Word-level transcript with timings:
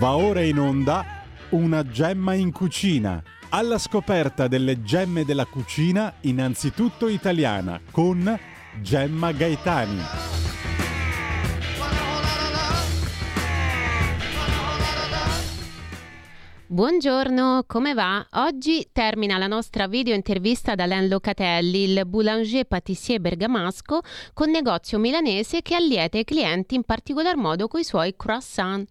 Va 0.00 0.16
ora 0.16 0.40
in 0.40 0.58
onda 0.58 1.04
una 1.50 1.84
gemma 1.84 2.32
in 2.32 2.52
cucina. 2.52 3.22
Alla 3.50 3.76
scoperta 3.76 4.48
delle 4.48 4.80
gemme 4.80 5.26
della 5.26 5.44
cucina, 5.44 6.14
innanzitutto 6.20 7.06
italiana, 7.06 7.78
con 7.90 8.38
Gemma 8.80 9.32
Gaetani. 9.32 10.00
Buongiorno, 16.66 17.64
come 17.66 17.92
va? 17.92 18.26
Oggi 18.30 18.88
termina 18.90 19.36
la 19.36 19.48
nostra 19.48 19.86
video 19.86 20.14
intervista 20.14 20.74
da 20.74 20.86
Len 20.86 21.08
Locatelli, 21.08 21.82
il 21.82 22.06
boulanger 22.06 22.64
patissier 22.64 23.20
bergamasco 23.20 24.00
con 24.32 24.48
negozio 24.48 24.98
milanese 24.98 25.60
che 25.60 25.74
allieta 25.74 26.16
i 26.16 26.24
clienti 26.24 26.74
in 26.74 26.84
particolar 26.84 27.36
modo 27.36 27.68
con 27.68 27.80
i 27.80 27.84
suoi 27.84 28.14
croissant. 28.16 28.88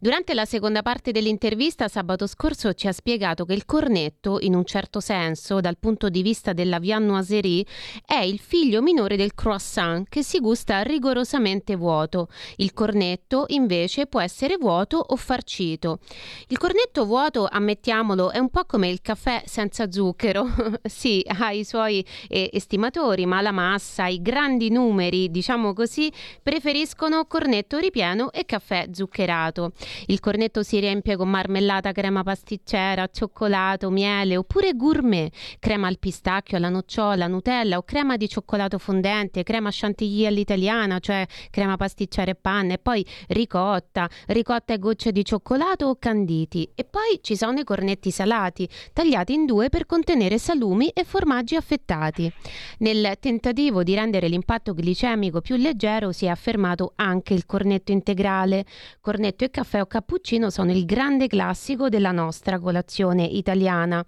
Durante 0.00 0.34
la 0.34 0.44
seconda 0.44 0.82
parte 0.82 1.12
dell'intervista 1.12 1.88
sabato 1.88 2.26
scorso 2.26 2.74
ci 2.74 2.88
ha 2.88 2.92
spiegato 2.92 3.44
che 3.44 3.54
il 3.54 3.64
cornetto, 3.64 4.38
in 4.40 4.54
un 4.54 4.64
certo 4.64 5.00
senso, 5.00 5.60
dal 5.60 5.78
punto 5.78 6.08
di 6.08 6.22
vista 6.22 6.52
della 6.52 6.78
viennoiserie, 6.78 7.64
è 8.04 8.18
il 8.18 8.38
figlio 8.38 8.82
minore 8.82 9.16
del 9.16 9.34
croissant 9.34 10.08
che 10.08 10.22
si 10.22 10.40
gusta 10.40 10.82
rigorosamente 10.82 11.76
vuoto. 11.76 12.28
Il 12.56 12.74
cornetto, 12.74 13.44
invece, 13.48 14.06
può 14.06 14.20
essere 14.20 14.56
vuoto 14.58 14.98
o 14.98 15.16
farcito. 15.16 16.00
Il 16.48 16.58
cornetto 16.58 17.06
vuoto, 17.06 17.46
ammettiamolo, 17.50 18.30
è 18.30 18.38
un 18.38 18.50
po' 18.50 18.64
come 18.64 18.88
il 18.88 19.00
caffè 19.00 19.42
senza 19.46 19.90
zucchero. 19.90 20.46
sì, 20.82 21.24
ha 21.26 21.52
i 21.52 21.64
suoi 21.64 22.04
eh, 22.28 22.50
estimatori, 22.52 23.24
ma 23.24 23.40
la 23.40 23.52
massa, 23.52 24.06
i 24.06 24.20
grandi 24.20 24.70
numeri, 24.70 25.30
diciamo 25.30 25.72
così, 25.72 26.12
preferiscono 26.42 27.24
cornetto 27.26 27.78
ripieno 27.78 28.32
e 28.32 28.44
caffè 28.44 28.88
zuccherato 28.92 29.43
cioccolato. 29.44 29.72
Il 30.06 30.20
cornetto 30.20 30.62
si 30.62 30.78
riempie 30.78 31.16
con 31.16 31.28
marmellata, 31.28 31.92
crema 31.92 32.22
pasticcera, 32.22 33.08
cioccolato, 33.08 33.90
miele 33.90 34.36
oppure 34.36 34.74
gourmet, 34.74 35.32
crema 35.58 35.88
al 35.88 35.98
pistacchio, 35.98 36.56
alla 36.56 36.68
nocciola, 36.68 37.26
Nutella 37.26 37.76
o 37.76 37.82
crema 37.82 38.16
di 38.16 38.28
cioccolato 38.28 38.78
fondente, 38.78 39.42
crema 39.42 39.70
chantilly 39.72 40.26
all'italiana, 40.26 40.98
cioè 40.98 41.26
crema 41.50 41.76
pasticcera 41.76 42.30
e 42.30 42.34
panna 42.34 42.74
e 42.74 42.78
poi 42.78 43.04
ricotta, 43.28 44.08
ricotta 44.26 44.74
e 44.74 44.78
gocce 44.78 45.12
di 45.12 45.24
cioccolato 45.24 45.86
o 45.86 45.96
canditi. 45.98 46.70
E 46.74 46.84
poi 46.84 47.20
ci 47.22 47.36
sono 47.36 47.58
i 47.58 47.64
cornetti 47.64 48.10
salati, 48.10 48.68
tagliati 48.92 49.32
in 49.32 49.46
due 49.46 49.68
per 49.68 49.86
contenere 49.86 50.38
salumi 50.38 50.88
e 50.88 51.04
formaggi 51.04 51.56
affettati. 51.56 52.32
Nel 52.78 53.16
tentativo 53.20 53.82
di 53.82 53.94
rendere 53.94 54.28
l'impatto 54.28 54.74
glicemico 54.74 55.40
più 55.40 55.56
leggero 55.56 56.12
si 56.12 56.26
è 56.26 56.28
affermato 56.28 56.92
anche 56.96 57.34
il 57.34 57.46
cornetto 57.46 57.92
integrale, 57.92 58.64
cornetto 59.00 59.33
cornetto 59.34 59.44
e 59.44 59.50
caffè 59.50 59.80
o 59.80 59.86
cappuccino 59.86 60.48
sono 60.48 60.70
il 60.70 60.84
grande 60.84 61.26
classico 61.26 61.88
della 61.88 62.12
nostra 62.12 62.58
colazione 62.58 63.24
italiana. 63.24 64.04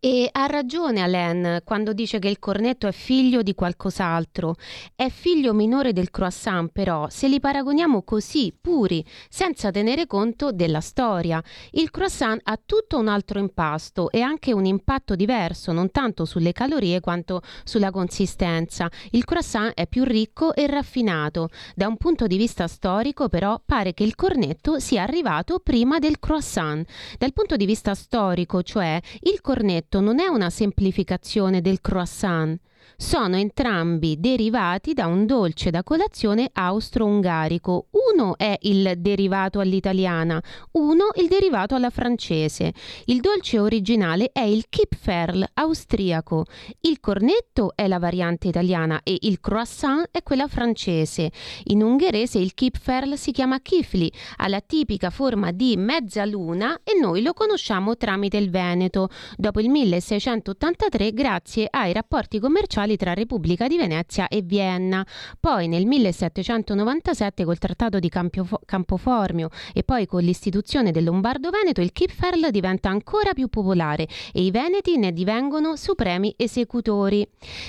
E 0.00 0.28
ha 0.30 0.46
ragione 0.46 1.00
Alain 1.00 1.60
quando 1.64 1.92
dice 1.92 2.18
che 2.18 2.28
il 2.28 2.38
cornetto 2.38 2.86
è 2.86 2.92
figlio 2.92 3.42
di 3.42 3.54
qualcos'altro. 3.54 4.56
È 4.94 5.08
figlio 5.08 5.52
minore 5.52 5.92
del 5.92 6.10
croissant, 6.10 6.70
però, 6.72 7.08
se 7.08 7.28
li 7.28 7.40
paragoniamo 7.40 8.02
così, 8.02 8.56
puri, 8.58 9.04
senza 9.28 9.70
tenere 9.70 10.06
conto 10.06 10.52
della 10.52 10.80
storia. 10.80 11.42
Il 11.72 11.90
croissant 11.90 12.40
ha 12.44 12.58
tutto 12.64 12.98
un 12.98 13.08
altro 13.08 13.38
impasto 13.38 14.10
e 14.10 14.20
anche 14.20 14.52
un 14.52 14.64
impatto 14.64 15.16
diverso, 15.16 15.72
non 15.72 15.90
tanto 15.90 16.24
sulle 16.24 16.52
calorie 16.52 17.00
quanto 17.00 17.42
sulla 17.64 17.90
consistenza. 17.90 18.90
Il 19.10 19.24
croissant 19.24 19.72
è 19.74 19.86
più 19.86 20.04
ricco 20.04 20.54
e 20.54 20.66
raffinato. 20.66 21.48
Da 21.74 21.86
un 21.86 21.96
punto 21.96 22.26
di 22.26 22.36
vista 22.36 22.68
storico, 22.68 23.28
però, 23.28 23.60
pare 23.64 23.94
che 23.94 24.04
il 24.04 24.14
cornetto 24.14 24.78
sia 24.78 25.02
arrivato 25.02 25.58
prima 25.58 25.98
del 25.98 26.18
croissant. 26.18 26.88
Dal 27.18 27.32
punto 27.32 27.56
di 27.56 27.66
vista 27.66 27.94
storico, 27.94 28.62
cioè, 28.62 29.00
il 29.22 29.40
cornetto 29.40 29.63
cornetto 29.64 30.00
non 30.00 30.20
è 30.20 30.26
una 30.26 30.50
semplificazione 30.50 31.62
del 31.62 31.80
croissant, 31.80 32.60
sono 32.96 33.36
entrambi 33.36 34.18
derivati 34.18 34.92
da 34.94 35.06
un 35.06 35.26
dolce 35.26 35.70
da 35.70 35.82
colazione 35.82 36.48
austro-ungarico. 36.52 37.86
Uno 38.14 38.36
è 38.36 38.56
il 38.62 38.94
derivato 38.98 39.60
all'italiana, 39.60 40.40
uno 40.72 41.08
il 41.16 41.28
derivato 41.28 41.74
alla 41.74 41.90
francese. 41.90 42.72
Il 43.06 43.20
dolce 43.20 43.58
originale 43.58 44.30
è 44.32 44.42
il 44.42 44.66
Kipferl 44.68 45.44
austriaco. 45.54 46.44
Il 46.80 47.00
cornetto 47.00 47.72
è 47.74 47.88
la 47.88 47.98
variante 47.98 48.48
italiana 48.48 49.00
e 49.02 49.16
il 49.20 49.40
croissant 49.40 50.08
è 50.10 50.22
quella 50.22 50.48
francese. 50.48 51.30
In 51.64 51.82
ungherese 51.82 52.38
il 52.38 52.54
Kipferl 52.54 53.16
si 53.16 53.32
chiama 53.32 53.60
kifli, 53.60 54.12
ha 54.36 54.48
la 54.48 54.60
tipica 54.60 55.10
forma 55.10 55.50
di 55.50 55.76
mezzaluna 55.76 56.80
e 56.84 56.98
noi 56.98 57.22
lo 57.22 57.32
conosciamo 57.32 57.96
tramite 57.96 58.36
il 58.36 58.50
Veneto, 58.50 59.08
dopo 59.36 59.60
il 59.60 59.68
1683 59.68 61.12
grazie 61.12 61.66
ai 61.70 61.92
rapporti 61.92 62.38
commerciali 62.38 62.83
commerciali 62.84 62.96
tra 62.96 63.14
Repubblica 63.14 63.66
di 63.66 63.76
Venezia 63.76 64.28
e 64.28 64.42
Vienna. 64.42 65.04
Poi 65.40 65.68
nel 65.68 65.86
1797 65.86 67.44
col 67.44 67.58
Trattato 67.58 67.98
di 67.98 68.08
Campio- 68.08 68.60
Campoformio 68.64 69.48
e 69.72 69.82
poi 69.82 70.06
con 70.06 70.22
l'istituzione 70.22 70.90
del 70.90 71.04
Lombardo 71.04 71.50
Veneto 71.50 71.80
il 71.80 71.92
Kipferl 71.92 72.50
diventa 72.50 72.90
ancora 72.90 73.32
più 73.32 73.48
popolare 73.48 74.06
e 74.32 74.42
i 74.42 74.50
veneti 74.50 74.96
ne 74.96 75.12
divengono 75.12 75.76
supremi 75.76 76.34
esecutori. 76.36 77.26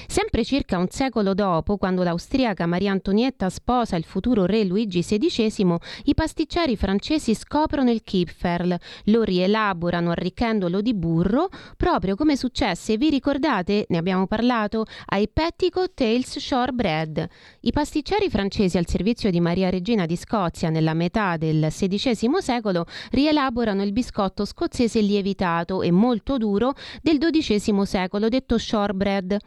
Sempre 0.07 0.43
circa 0.43 0.77
un 0.77 0.87
secolo 0.89 1.33
dopo, 1.33 1.77
quando 1.77 2.03
l'austriaca 2.03 2.65
Maria 2.65 2.91
Antonietta 2.91 3.49
sposa 3.49 3.95
il 3.95 4.03
futuro 4.03 4.45
re 4.45 4.63
Luigi 4.63 5.01
XVI, 5.01 5.77
i 6.05 6.13
pasticceri 6.13 6.75
francesi 6.75 7.33
scoprono 7.33 7.89
il 7.89 8.03
Kipferl, 8.03 8.77
lo 9.05 9.23
rielaborano 9.23 10.11
arricchendolo 10.11 10.81
di 10.81 10.93
burro, 10.93 11.49
proprio 11.77 12.15
come 12.15 12.35
successe, 12.35 12.97
vi 12.97 13.09
ricordate, 13.09 13.85
ne 13.89 13.97
abbiamo 13.97 14.27
parlato, 14.27 14.85
ai 15.07 15.27
Petticoat 15.27 15.93
Tales 15.93 16.39
Shortbread. 16.39 17.27
I 17.61 17.71
pasticceri 17.71 18.29
francesi 18.29 18.77
al 18.77 18.87
servizio 18.87 19.29
di 19.29 19.39
Maria 19.39 19.69
Regina 19.69 20.05
di 20.05 20.15
Scozia 20.15 20.69
nella 20.69 20.93
metà 20.93 21.37
del 21.37 21.67
XVI 21.69 22.29
secolo 22.39 22.85
rielaborano 23.11 23.83
il 23.83 23.91
biscotto 23.91 24.45
scozzese 24.45 25.01
lievitato 25.01 25.81
e 25.81 25.91
molto 25.91 26.37
duro 26.37 26.73
del 27.01 27.17
XII 27.17 27.85
secolo 27.85 28.29
detto 28.29 28.57
shortbread 28.57 29.37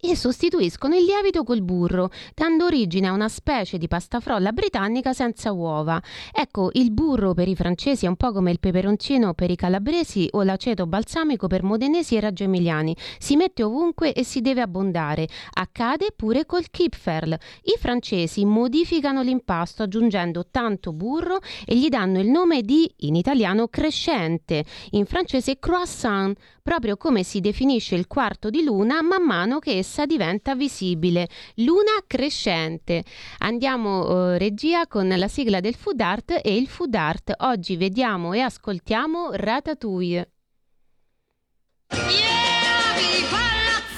e 0.00 0.16
sostituiscono 0.16 0.96
il 0.96 1.04
lievito 1.04 1.44
col 1.44 1.62
burro, 1.62 2.10
dando 2.34 2.64
origine 2.64 3.08
a 3.08 3.12
una 3.12 3.28
specie 3.28 3.78
di 3.78 3.88
pasta 3.88 4.20
frolla 4.20 4.52
britannica 4.52 5.12
senza 5.12 5.52
uova. 5.52 6.02
Ecco, 6.32 6.70
il 6.74 6.90
burro 6.90 7.34
per 7.34 7.48
i 7.48 7.54
francesi 7.54 8.06
è 8.06 8.08
un 8.08 8.16
po' 8.16 8.32
come 8.32 8.50
il 8.50 8.60
peperoncino 8.60 9.34
per 9.34 9.50
i 9.50 9.56
calabresi 9.56 10.28
o 10.32 10.42
l'aceto 10.42 10.86
balsamico 10.86 11.46
per 11.46 11.62
modenesi 11.62 12.16
e 12.16 12.20
raggioemiliani. 12.20 12.96
Si 13.18 13.36
mette 13.36 13.62
ovunque 13.62 14.12
e 14.12 14.24
si 14.24 14.40
deve 14.40 14.62
abbondare. 14.62 15.28
Accade 15.52 16.12
pure 16.16 16.46
col 16.46 16.70
kipferl. 16.70 17.32
I 17.32 17.76
francesi 17.78 18.44
modificano 18.44 19.22
l'impasto 19.22 19.82
aggiungendo 19.82 20.46
tanto 20.50 20.92
burro 20.92 21.40
e 21.66 21.76
gli 21.76 21.88
danno 21.88 22.20
il 22.20 22.28
nome 22.28 22.62
di, 22.62 22.90
in 22.98 23.16
italiano, 23.16 23.68
crescente, 23.68 24.64
in 24.90 25.04
francese 25.04 25.58
croissant, 25.58 26.38
proprio 26.62 26.96
come 26.96 27.22
si 27.22 27.40
definisce 27.40 27.94
il 27.94 28.06
quarto 28.06 28.50
di 28.50 28.62
luna 28.62 29.02
man 29.02 29.24
mano 29.24 29.58
che 29.58 29.78
essa 29.78 29.89
diventa 30.06 30.54
visibile. 30.54 31.28
Luna 31.56 32.02
crescente. 32.06 33.04
Andiamo 33.38 34.32
eh, 34.32 34.38
regia 34.38 34.86
con 34.86 35.08
la 35.08 35.28
sigla 35.28 35.60
del 35.60 35.74
food 35.74 36.00
art 36.00 36.40
e 36.42 36.56
il 36.56 36.68
food 36.68 36.94
art. 36.94 37.32
Oggi 37.38 37.76
vediamo 37.76 38.32
e 38.32 38.40
ascoltiamo 38.40 39.30
Ratatouille. 39.32 40.30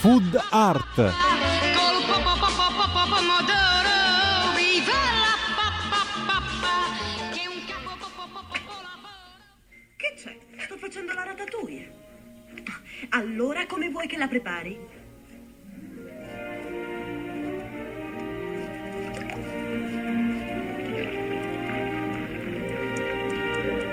Food 0.00 0.41
art. 0.50 0.94
Che 9.96 10.14
c'è? 10.17 10.38
Sto 10.58 10.76
facendo 10.76 11.12
la 11.12 11.22
ratatouille. 11.22 12.00
Allora 13.11 13.67
come 13.67 13.90
vuoi 13.90 14.06
che 14.06 14.17
la 14.17 14.26
prepari? 14.26 14.92
Ratatouille? 23.62 23.92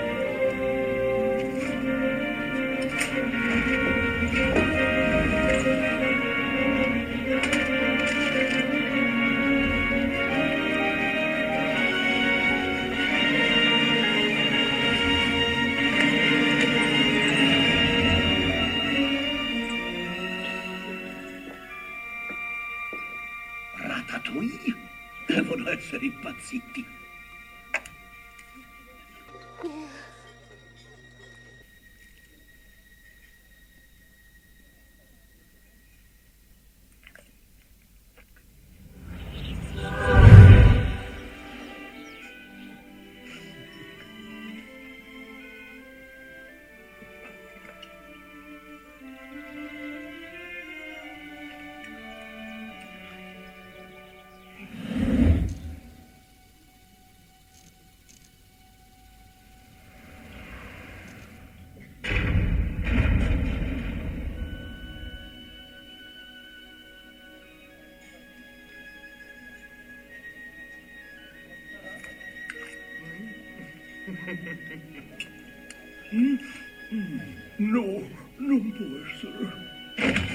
No, 77.56 78.08
non 78.36 78.72
può 78.72 78.86
essere. 79.06 79.68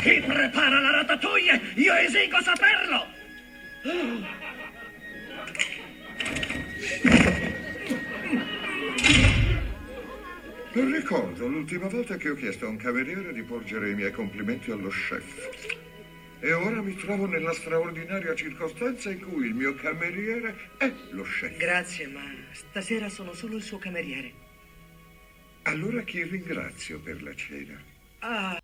Chi 0.01 0.21
prepara 0.21 0.79
la 0.79 0.91
ratatouille? 0.91 1.61
Io 1.75 1.93
esigo 1.95 2.41
saperlo! 2.41 3.07
Ricordo 10.71 11.47
l'ultima 11.47 11.87
volta 11.87 12.17
che 12.17 12.29
ho 12.29 12.35
chiesto 12.35 12.65
a 12.65 12.69
un 12.69 12.77
cameriere 12.77 13.31
di 13.31 13.43
porgere 13.43 13.91
i 13.91 13.95
miei 13.95 14.11
complimenti 14.11 14.71
allo 14.71 14.89
chef. 14.89 15.74
E 16.45 16.53
ora 16.53 16.79
mi 16.79 16.93
trovo 16.93 17.25
nella 17.25 17.53
straordinaria 17.53 18.35
circostanza 18.35 19.09
in 19.09 19.19
cui 19.19 19.47
il 19.47 19.55
mio 19.55 19.73
cameriere 19.73 20.69
è 20.77 20.93
lo 21.09 21.23
chef. 21.23 21.57
Grazie, 21.57 22.05
ma 22.05 22.21
stasera 22.51 23.09
sono 23.09 23.33
solo 23.33 23.55
il 23.55 23.63
suo 23.63 23.79
cameriere. 23.79 24.31
Allora 25.63 26.03
chi 26.03 26.21
ringrazio 26.21 26.99
per 26.99 27.23
la 27.23 27.33
cena? 27.33 27.81
Ah, 28.19 28.61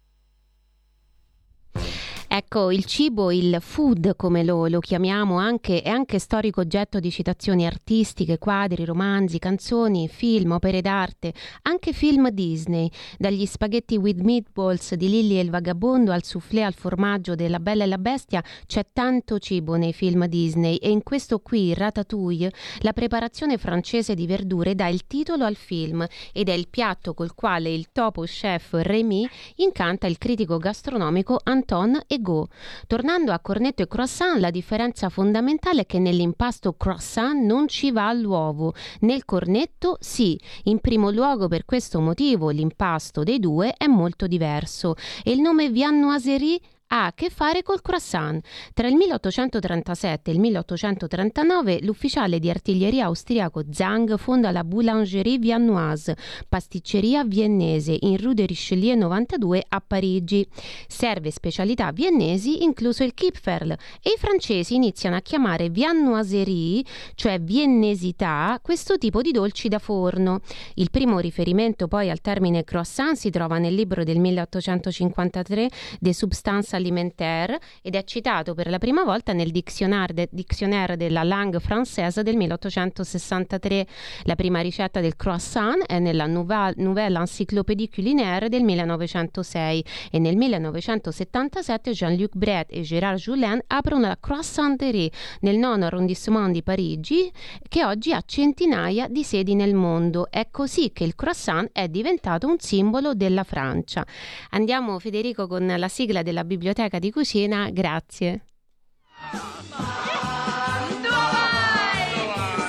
Ecco, 2.34 2.72
il 2.72 2.86
cibo, 2.86 3.30
il 3.30 3.58
food 3.60 4.16
come 4.16 4.46
lo, 4.46 4.68
lo 4.68 4.80
chiamiamo 4.80 5.38
anche, 5.38 5.82
è 5.82 5.90
anche 5.90 6.18
storico 6.18 6.62
oggetto 6.62 7.02
di 7.02 7.12
citazioni 7.12 7.66
artistiche, 7.66 8.38
quadri, 8.38 8.86
romanzi, 8.86 9.38
canzoni, 9.38 10.08
film, 10.08 10.52
opere 10.52 10.80
d'arte, 10.80 11.34
anche 11.64 11.92
film 11.92 12.30
Disney, 12.30 12.90
dagli 13.18 13.46
spaghetti 13.46 13.98
with 13.98 14.22
meatballs 14.22 14.94
di 14.94 15.10
Lilli 15.10 15.40
e 15.40 15.42
il 15.42 15.50
vagabondo 15.50 16.14
al 16.14 16.24
soufflé 16.24 16.64
al 16.64 16.74
formaggio 16.74 17.36
della 17.36 17.60
Bella 17.60 17.84
e 17.84 17.88
la 17.88 17.98
Bestia, 17.98 18.42
c'è 18.66 18.86
tanto 18.94 19.38
cibo 19.38 19.76
nei 19.76 19.92
film 19.92 20.26
Disney 20.28 20.78
e 20.78 20.90
in 20.90 21.04
questo 21.04 21.40
qui, 21.40 21.74
Ratatouille, 21.74 22.54
la 22.80 22.94
preparazione 22.94 23.58
francese 23.58 24.16
di 24.16 24.26
verdure 24.26 24.74
dà 24.74 24.88
il 24.88 25.06
titolo 25.06 25.44
al 25.44 25.58
film 25.58 26.08
ed 26.32 26.48
è 26.48 26.54
il 26.54 26.70
piatto 26.70 27.14
col 27.14 27.36
quale 27.36 27.74
il 27.74 27.90
topo 27.92 28.22
chef 28.22 28.70
Rémy 28.72 29.28
incanta 29.56 30.08
il 30.08 30.18
critico 30.18 30.58
gastronomico 30.60 31.38
Anton 31.44 32.00
Ego. 32.22 32.48
Tornando 32.86 33.32
a 33.32 33.40
cornetto 33.40 33.82
e 33.82 33.88
croissant, 33.88 34.40
la 34.40 34.52
differenza 34.52 35.10
fondamentale 35.10 35.82
è 35.82 35.86
che 35.88 35.98
nell'impasto 35.98 36.74
croissant 36.74 37.44
non 37.44 37.68
ci 37.68 37.92
va 37.92 38.14
l'uovo, 38.14 38.74
nel 39.02 39.26
cornetto 39.26 39.98
sì. 40.00 40.40
In 40.66 40.80
primo 40.80 41.10
luogo 41.10 41.48
per 41.48 41.66
questo 41.66 42.00
motivo 42.00 42.50
l'impasto 42.50 43.24
dei 43.24 43.40
due 43.40 43.74
è 43.76 43.88
molto 43.88 44.28
diverso 44.28 44.96
e 45.24 45.32
il 45.32 45.42
nome 45.42 45.70
viennoiserie 45.70 46.60
ha 46.94 47.06
a 47.06 47.14
che 47.14 47.30
fare 47.30 47.64
col 47.64 47.82
croissant. 47.82 48.44
Tra 48.74 48.88
il 48.88 48.96
1837 48.96 50.30
e 50.30 50.34
il 50.34 50.40
1839 50.40 51.80
l'ufficiale 51.84 52.40
di 52.40 52.50
artiglieria 52.50 53.06
austriaco 53.06 53.64
Zang 53.72 54.18
fonda 54.18 54.52
la 54.52 54.64
Boulangerie 54.64 55.38
Viennoise, 55.38 56.16
pasticceria 56.48 57.24
viennese 57.24 57.98
in 58.02 58.18
Rue 58.18 58.34
de 58.34 58.46
Richelieu 58.46 58.98
92 58.98 59.64
a 59.70 59.82
Parigi. 59.86 60.46
Serve 60.88 61.32
specialità 61.32 61.92
viennesi, 61.92 62.64
incluso 62.64 63.04
il 63.04 63.14
Kipferl, 63.14 63.72
e 63.72 64.12
i 64.16 64.18
francesi 64.18 64.76
iniziano 64.76 65.16
a 65.16 65.22
chiamare 65.22 65.70
viennoiserie, 65.70 66.84
cioè 67.16 67.40
viennesità, 67.40 68.60
questo 68.62 68.98
tipo 68.98 69.22
di 69.22 69.32
dolci 69.32 69.70
da 69.70 69.80
forno. 69.80 70.42
Il 70.76 70.92
primo 70.92 71.20
riferimento 71.20 71.88
poi 71.88 72.10
al 72.10 72.20
termine 72.20 72.64
croissant 72.64 73.16
si 73.16 73.30
trova 73.30 73.58
nel 73.58 73.74
libro 73.74 74.04
del 74.04 74.20
1853 74.20 75.70
De 76.00 76.14
Substance 76.14 76.76
alimentaire 76.82 77.60
ed 77.82 77.96
è 77.96 78.04
citato 78.04 78.54
per 78.54 78.70
la 78.70 78.78
prima 78.78 79.04
volta 79.04 79.32
nel 79.34 79.52
Dictionnaire, 79.52 80.14
de, 80.14 80.28
Dictionnaire 80.32 80.98
della 80.98 81.24
Langue 81.24 81.60
Française 81.60 82.22
del 82.22 82.36
1863. 82.36 83.88
La 84.24 84.36
prima 84.36 84.60
ricetta 84.60 85.00
del 85.00 85.16
croissant 85.16 85.86
è 85.86 86.00
nella 86.00 86.26
Nouvelle, 86.26 86.74
Nouvelle 86.78 87.20
Encyclopédie 87.20 87.90
Culinaire 87.90 88.50
del 88.50 88.64
1906 88.64 89.86
e 90.12 90.20
nel 90.20 90.36
1977 90.36 91.92
Jean-Luc 91.92 92.36
Bret 92.36 92.68
e 92.72 92.82
Gérard 92.82 93.18
Julien 93.18 93.62
aprono 93.68 94.08
la 94.08 94.18
Croissanterie 94.20 95.12
nel 95.42 95.58
nono 95.58 95.86
arrondissement 95.86 96.52
di 96.52 96.64
Parigi 96.64 97.32
che 97.68 97.86
oggi 97.86 98.14
ha 98.14 98.22
centinaia 98.26 99.08
di 99.08 99.24
sedi 99.24 99.56
nel 99.56 99.76
mondo. 99.76 100.30
È 100.30 100.48
così 100.50 100.92
che 100.92 101.04
il 101.04 101.16
croissant 101.16 101.70
è 101.72 101.88
diventato 101.88 102.48
un 102.48 102.58
simbolo 102.60 103.14
della 103.14 103.44
Francia. 103.44 104.06
Andiamo 104.52 105.00
Federico 105.00 105.48
con 105.48 105.74
la 105.78 105.88
sigla 105.88 106.22
della 106.22 106.44
biblioteca 106.44 106.71
di 107.00 107.12
cucina, 107.12 107.70
grazie. 107.70 108.46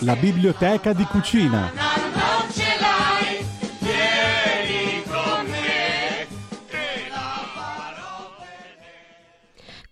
La 0.00 0.16
biblioteca 0.16 0.92
di 0.92 1.04
cucina. 1.04 1.81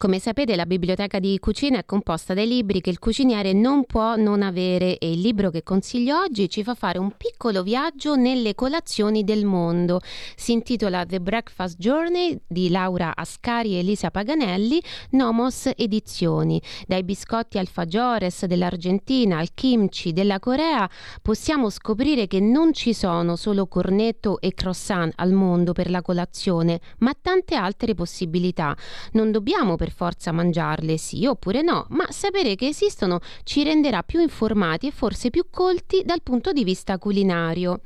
Come 0.01 0.19
sapete 0.19 0.57
la 0.57 0.65
biblioteca 0.65 1.19
di 1.19 1.39
cucina 1.39 1.77
è 1.77 1.85
composta 1.85 2.33
dai 2.33 2.49
libri 2.49 2.81
che 2.81 2.89
il 2.89 2.99
cuciniere 2.99 3.53
non 3.53 3.85
può 3.85 4.17
non 4.17 4.41
avere 4.41 4.97
e 4.97 5.13
il 5.13 5.21
libro 5.21 5.51
che 5.51 5.63
consiglio 5.63 6.19
oggi 6.19 6.49
ci 6.49 6.63
fa 6.63 6.75
fare 6.75 6.99
un 6.99 7.13
piccolo 7.19 7.63
viaggio 7.63 8.15
nelle 8.15 8.55
colazioni 8.55 9.25
del 9.25 9.45
mondo. 9.45 10.01
Si 10.37 10.53
intitola 10.53 11.05
The 11.05 11.21
Breakfast 11.21 11.77
Journey 11.77 12.41
di 12.47 12.71
Laura 12.71 13.15
Ascari 13.15 13.75
e 13.75 13.81
Elisa 13.81 14.11
Paganelli, 14.11 14.83
Nomos 15.11 15.69
Edizioni. 15.77 16.63
Dai 16.87 17.05
biscotti 17.05 17.59
alfajores 17.59 18.47
dell'Argentina 18.47 19.37
al 19.37 19.51
kimchi 19.53 20.15
della 20.15 20.39
Corea 20.39 20.89
possiamo 21.21 21.69
scoprire 21.69 22.27
che 22.27 22.41
non 22.41 22.73
ci 22.73 22.95
sono 22.95 23.37
solo 23.37 23.67
cornetto 23.67 24.41
e 24.41 24.55
croissant 24.55 25.13
al 25.17 25.33
mondo 25.33 25.73
per 25.73 25.91
la 25.91 26.01
colazione, 26.01 26.81
ma 27.01 27.13
tante 27.21 27.55
altre 27.55 27.93
possibilità. 27.93 28.75
Non 29.13 29.31
dobbiamo 29.31 29.77
per 29.77 29.89
forza 29.91 30.33
mangiarle, 30.33 30.97
sì 30.97 31.27
oppure 31.27 31.63
no, 31.63 31.87
ma 31.91 32.07
sapere 32.11 32.55
che 32.55 32.69
esistono 32.69 33.21
ci 33.45 33.63
renderà 33.65 34.03
più 34.03 34.21
informati 34.21 34.87
e 34.87 34.91
forse 34.91 35.31
più 35.31 35.47
colti 35.51 36.03
dal 36.05 36.23
punto 36.23 36.53
di 36.53 36.65
vista 36.65 36.99
culinario. 36.99 37.81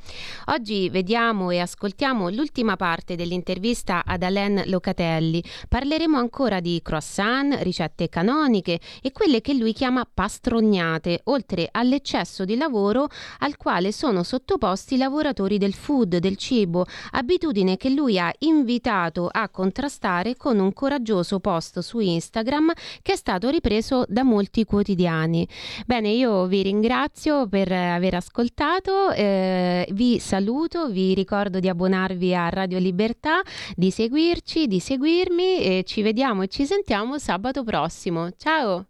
Oggi 0.46 0.88
vediamo 0.88 1.50
e 1.50 1.58
ascoltiamo 1.58 2.30
l'ultima 2.30 2.76
parte 2.76 3.16
dell'intervista 3.16 4.04
ad 4.04 4.22
Alain 4.22 4.62
Locatelli. 4.66 5.42
Parleremo 5.68 6.16
ancora 6.18 6.60
di 6.60 6.80
croissant, 6.82 7.54
ricette 7.62 8.08
canoniche 8.08 8.80
e 9.02 9.12
quelle 9.12 9.40
che 9.40 9.54
lui 9.54 9.72
chiama 9.72 10.08
pastrognate, 10.12 11.20
oltre 11.24 11.68
all'eccesso 11.70 12.44
di 12.44 12.56
lavoro 12.56 13.08
al 13.38 13.56
quale 13.56 13.92
sono 13.92 14.22
sottoposti 14.22 14.94
i 14.94 14.98
lavoratori 14.98 15.58
del 15.58 15.74
food, 15.74 16.16
del 16.18 16.36
cibo, 16.36 16.86
abitudine 17.12 17.76
che 17.76 17.90
lui 17.90 18.18
ha 18.18 18.32
invitato 18.40 19.28
a 19.30 19.48
contrastare 19.48 20.36
con 20.36 20.58
un 20.58 20.72
coraggioso 20.72 21.40
post 21.40 21.80
su 21.80 21.93
Instagram 22.00 22.72
che 23.02 23.12
è 23.12 23.16
stato 23.16 23.48
ripreso 23.48 24.04
da 24.08 24.22
molti 24.22 24.64
quotidiani. 24.64 25.46
Bene, 25.86 26.10
io 26.10 26.46
vi 26.46 26.62
ringrazio 26.62 27.46
per 27.48 27.70
aver 27.70 28.14
ascoltato, 28.14 29.10
eh, 29.12 29.86
vi 29.92 30.18
saluto, 30.18 30.88
vi 30.88 31.14
ricordo 31.14 31.60
di 31.60 31.68
abbonarvi 31.68 32.34
a 32.34 32.48
Radio 32.48 32.78
Libertà, 32.78 33.42
di 33.74 33.90
seguirci, 33.90 34.66
di 34.66 34.80
seguirmi 34.80 35.62
e 35.62 35.84
ci 35.86 36.02
vediamo 36.02 36.42
e 36.42 36.48
ci 36.48 36.66
sentiamo 36.66 37.18
sabato 37.18 37.64
prossimo. 37.64 38.30
Ciao! 38.36 38.86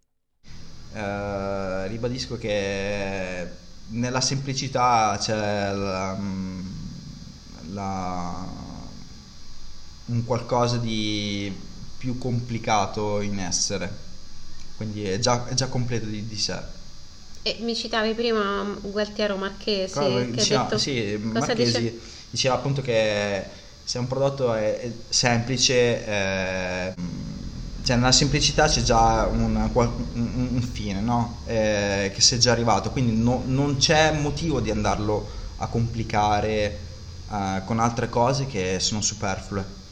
Eh, 0.94 1.88
ribadisco 1.88 2.38
che 2.38 3.49
nella 3.88 4.20
semplicità 4.20 5.16
c'è 5.20 5.73
la, 5.73 6.16
la, 7.73 8.46
un 10.06 10.25
qualcosa 10.25 10.76
di 10.76 11.52
più 12.04 12.18
complicato 12.18 13.23
in 13.23 13.38
essere, 13.38 13.90
quindi 14.76 15.04
è 15.04 15.18
già, 15.18 15.46
è 15.46 15.54
già 15.54 15.68
completo 15.68 16.04
di, 16.04 16.26
di 16.26 16.37
sé. 16.37 16.61
E 17.42 17.58
mi 17.61 17.75
citavi 17.75 18.14
prima 18.14 18.62
Gualtiero 18.82 19.37
Marchesi 19.37 19.99
che 19.99 20.30
diceva, 20.30 20.62
detto... 20.64 20.78
sì, 20.78 21.16
Marchesi 21.18 21.82
dice? 21.82 22.00
diceva 22.30 22.54
appunto 22.56 22.82
che 22.82 23.46
se 23.82 23.99
un 23.99 24.06
prodotto 24.06 24.52
è, 24.54 24.78
è 24.80 24.92
semplice, 25.08 26.04
eh, 26.06 26.94
cioè 27.82 27.96
nella 27.96 28.12
semplicità 28.12 28.66
c'è 28.66 28.82
già 28.82 29.26
un, 29.26 29.54
un- 29.75 30.49
un 30.54 30.62
fine, 30.62 31.00
no? 31.00 31.42
Eh, 31.46 32.11
che 32.14 32.20
sei 32.20 32.38
già 32.38 32.52
arrivato, 32.52 32.90
quindi 32.90 33.12
no- 33.14 33.42
non 33.46 33.76
c'è 33.76 34.12
motivo 34.12 34.61
di 34.61 34.70
andarlo 34.70 35.28
a 35.56 35.68
complicare 35.68 36.80
eh, 37.30 37.62
con 37.66 37.78
altre 37.80 38.08
cose 38.08 38.46
che 38.46 38.78
sono 38.80 39.00
superflue. 39.02 39.82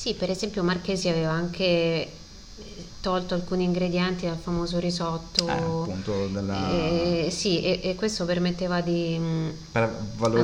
Sì, 0.00 0.14
per 0.14 0.30
esempio 0.30 0.62
Marchesi 0.62 1.10
aveva 1.10 1.32
anche 1.32 1.62
eh, 1.66 2.10
tolto 3.02 3.34
alcuni 3.34 3.64
ingredienti 3.64 4.24
dal 4.24 4.38
famoso 4.38 4.78
risotto. 4.78 5.46
Eh, 5.46 5.52
appunto, 5.52 6.26
della- 6.28 6.70
Eh, 6.70 7.28
sì, 7.30 7.60
e, 7.60 7.80
e 7.82 7.94
questo 7.96 8.24
permetteva 8.24 8.80
di 8.80 9.18
mm, 9.18 9.48
per 9.72 9.94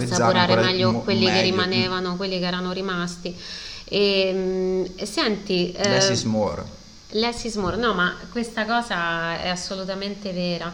assaporare 0.02 0.56
meglio 0.56 0.92
mo- 0.92 1.00
quelli 1.00 1.24
che 1.24 1.30
meglio. 1.30 1.42
rimanevano, 1.44 2.16
quelli 2.16 2.38
che 2.38 2.44
erano 2.44 2.72
rimasti. 2.72 3.34
E, 3.84 4.30
mm, 4.34 4.84
senti, 5.04 5.72
eh, 5.72 5.88
Less 5.88 6.10
is 6.10 6.24
more. 6.24 6.62
Less 7.12 7.44
is 7.44 7.54
more. 7.54 7.76
No, 7.78 7.94
ma 7.94 8.14
questa 8.30 8.66
cosa 8.66 9.40
è 9.40 9.48
assolutamente 9.48 10.32
vera. 10.32 10.70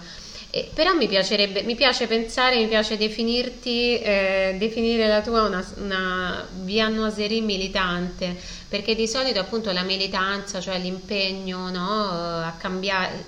Eh, 0.54 0.68
però 0.74 0.92
mi 0.92 1.08
piacerebbe, 1.08 1.62
mi 1.62 1.74
piace 1.74 2.06
pensare, 2.06 2.56
mi 2.58 2.68
piace 2.68 2.98
definirti, 2.98 3.98
eh, 3.98 4.56
definire 4.58 5.06
la 5.08 5.22
tua 5.22 5.44
una, 5.46 5.66
una 5.76 6.46
viennoiserie 6.52 7.40
militante, 7.40 8.36
perché 8.68 8.94
di 8.94 9.08
solito 9.08 9.40
appunto 9.40 9.72
la 9.72 9.80
militanza, 9.82 10.60
cioè 10.60 10.78
l'impegno 10.78 11.70
no, 11.70 12.42
a 12.44 12.54
cambiare, 12.58 13.24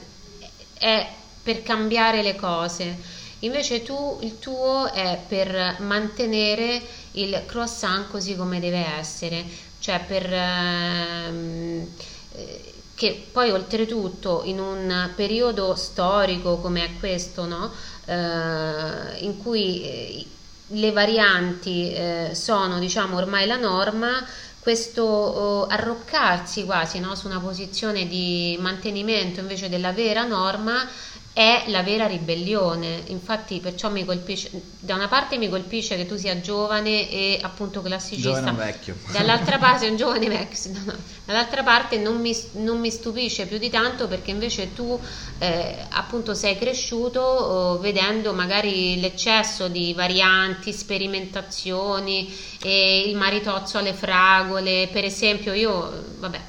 è 0.75 1.09
per 1.43 1.63
cambiare 1.63 2.23
le 2.23 2.37
cose. 2.37 2.95
Invece 3.39 3.83
tu, 3.83 4.19
il 4.21 4.39
tuo 4.39 4.93
è 4.93 5.19
per 5.27 5.77
mantenere 5.79 6.79
il 7.13 7.43
croissant 7.47 8.07
così 8.11 8.37
come 8.37 8.61
deve 8.61 8.85
essere, 8.99 9.47
cioè 9.79 9.99
per... 10.07 10.31
Ehm, 10.31 11.89
eh, 12.35 12.74
che 12.95 13.27
poi 13.33 13.51
oltretutto 13.51 14.43
in 14.45 14.61
un 14.61 15.11
periodo 15.17 15.75
storico 15.75 16.59
come 16.59 16.85
è 16.85 16.91
questo, 16.99 17.45
no? 17.47 17.73
eh, 18.05 19.19
in 19.19 19.39
cui 19.43 19.83
eh, 19.83 20.27
le 20.69 20.93
varianti 20.93 21.93
eh, 21.93 22.31
sono 22.35 22.79
diciamo 22.79 23.17
ormai 23.17 23.47
la 23.47 23.57
norma, 23.57 24.25
questo 24.61 25.03
oh, 25.03 25.67
arroccarsi 25.67 26.65
quasi 26.65 26.99
no? 26.99 27.15
su 27.15 27.27
una 27.27 27.41
posizione 27.41 28.07
di 28.07 28.57
mantenimento 28.61 29.41
invece 29.41 29.69
della 29.69 29.93
vera 29.93 30.25
norma 30.25 30.89
è 31.35 31.65
la 31.67 31.83
vera 31.83 32.07
ribellione. 32.07 33.03
Infatti, 33.07 33.59
perciò 33.59 33.91
mi 33.91 34.05
colpisce, 34.05 34.51
da 34.79 34.95
una 34.95 35.09
parte 35.09 35.37
mi 35.37 35.49
colpisce 35.49 35.97
che 35.97 36.07
tu 36.07 36.17
sia 36.17 36.41
giovane 36.41 37.11
e 37.11 37.41
appunto 37.43 37.83
classicista, 37.83 38.39
giovane 38.39 38.53
vecchio. 38.53 38.97
dall'altra 39.11 39.59
parte 39.59 39.89
un 39.89 39.97
giovane 39.97 40.29
vecchio, 40.29 40.71
no, 40.71 40.83
no. 40.85 40.97
dall'altra 41.25 41.65
parte 41.65 41.99
non 41.99 42.21
mi, 42.21 42.33
non 42.53 42.79
mi, 42.79 42.89
stupisce 42.89 43.47
più 43.47 43.59
di 43.59 43.69
tanto 43.69 44.07
perché 44.07 44.31
invece 44.31 44.75
tu 44.75 44.99
eh, 45.39 45.85
appunto 45.91 46.35
sei 46.35 46.57
cresciuto 46.57 47.21
oh, 47.21 47.79
vedendo 47.81 48.33
magari 48.33 49.01
l'eccesso 49.01 49.67
di 49.67 49.93
varianti, 49.93 50.73
sperimentazioni 50.73 52.33
e 52.63 53.09
il 53.09 53.17
maritozzo 53.17 53.79
alle 53.79 53.93
fragole. 53.93 54.89
Per 54.93 55.05
esempio, 55.05 55.53
io, 55.53 56.05
vabbè, 56.21 56.41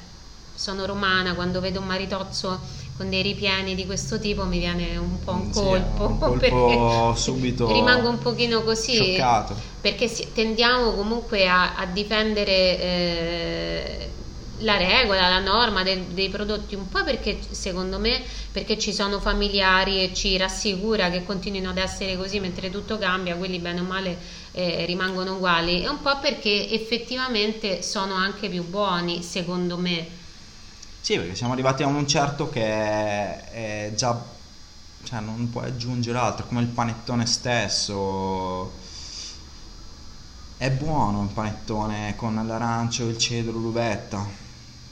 sono 0.54 0.86
romana, 0.86 1.34
quando 1.34 1.60
vedo 1.60 1.80
un 1.80 1.86
maritozzo 1.86 2.84
con 2.96 3.10
dei 3.10 3.22
ripieni 3.22 3.74
di 3.74 3.84
questo 3.84 4.18
tipo 4.18 4.44
mi 4.44 4.58
viene 4.58 4.96
un 4.96 5.22
po' 5.22 5.32
un 5.32 5.50
colpo, 5.50 6.06
sì, 6.06 6.12
un 6.12 6.18
colpo 6.18 7.14
subito 7.16 7.72
rimango 7.72 8.08
un 8.08 8.18
pochino 8.18 8.62
così. 8.62 8.94
scioccato. 8.94 9.54
Perché 9.80 10.10
tendiamo 10.32 10.92
comunque 10.92 11.46
a, 11.46 11.76
a 11.76 11.86
difendere 11.86 12.80
eh, 12.80 14.10
la 14.60 14.78
regola, 14.78 15.28
la 15.28 15.40
norma 15.40 15.82
de, 15.82 16.06
dei 16.12 16.30
prodotti 16.30 16.74
un 16.74 16.88
po' 16.88 17.04
perché 17.04 17.38
secondo 17.50 17.98
me 17.98 18.22
perché 18.50 18.78
ci 18.78 18.92
sono 18.94 19.20
familiari 19.20 20.02
e 20.02 20.14
ci 20.14 20.36
rassicura 20.38 21.10
che 21.10 21.24
continuino 21.24 21.70
ad 21.70 21.76
essere 21.76 22.16
così 22.16 22.40
mentre 22.40 22.70
tutto 22.70 22.96
cambia, 22.96 23.36
quelli 23.36 23.58
bene 23.58 23.80
o 23.80 23.84
male 23.84 24.16
eh, 24.52 24.86
rimangono 24.86 25.34
uguali. 25.34 25.82
E 25.82 25.88
un 25.88 26.00
po' 26.00 26.18
perché 26.18 26.70
effettivamente 26.70 27.82
sono 27.82 28.14
anche 28.14 28.48
più 28.48 28.64
buoni 28.64 29.22
secondo 29.22 29.76
me 29.76 30.24
sì, 31.06 31.18
perché 31.18 31.36
siamo 31.36 31.52
arrivati 31.52 31.84
a 31.84 31.86
un 31.86 32.04
certo 32.04 32.50
che 32.50 32.64
è, 32.64 33.92
già... 33.94 34.20
cioè 35.04 35.20
non 35.20 35.48
puoi 35.52 35.66
aggiungere 35.66 36.18
altro, 36.18 36.48
come 36.48 36.62
il 36.62 36.66
panettone 36.66 37.26
stesso. 37.26 38.72
È 40.56 40.68
buono 40.72 41.22
il 41.22 41.28
panettone 41.28 42.14
con 42.16 42.34
l'arancio, 42.44 43.06
il 43.06 43.18
cedro, 43.18 43.52
l'uvetta. 43.52 44.26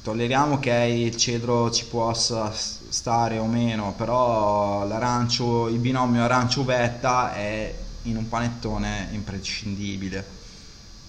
Tolleriamo 0.04 0.60
che 0.60 0.70
il 0.70 1.16
cedro 1.16 1.72
ci 1.72 1.84
possa 1.86 2.52
stare 2.52 3.38
o 3.38 3.46
meno, 3.46 3.92
però 3.94 4.86
l'arancio, 4.86 5.66
il 5.66 5.80
binomio 5.80 6.22
arancio-uvetta 6.22 7.34
è 7.34 7.74
in 8.02 8.16
un 8.16 8.28
panettone 8.28 9.08
imprescindibile. 9.10 10.24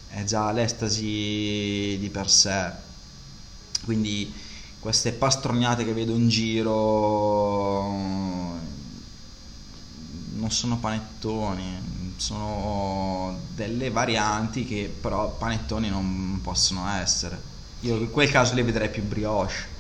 È 0.10 0.24
già 0.24 0.52
l'estasi 0.52 1.96
di 2.00 2.10
per 2.12 2.28
sé. 2.28 2.72
Quindi 3.84 4.42
queste 4.86 5.14
pastrognate 5.14 5.84
che 5.84 5.94
vedo 5.94 6.14
in 6.14 6.30
giro 6.30 7.82
non 10.36 10.52
sono 10.52 10.78
panettoni, 10.78 12.14
sono 12.18 13.36
delle 13.56 13.90
varianti 13.90 14.64
che 14.64 14.96
però 15.02 15.32
panettoni 15.32 15.90
non 15.90 16.40
possono 16.44 16.88
essere. 16.88 17.42
Io 17.80 17.96
in 17.96 18.12
quel 18.12 18.30
caso 18.30 18.54
le 18.54 18.62
vedrei 18.62 18.90
più 18.90 19.02
brioche. 19.02 19.74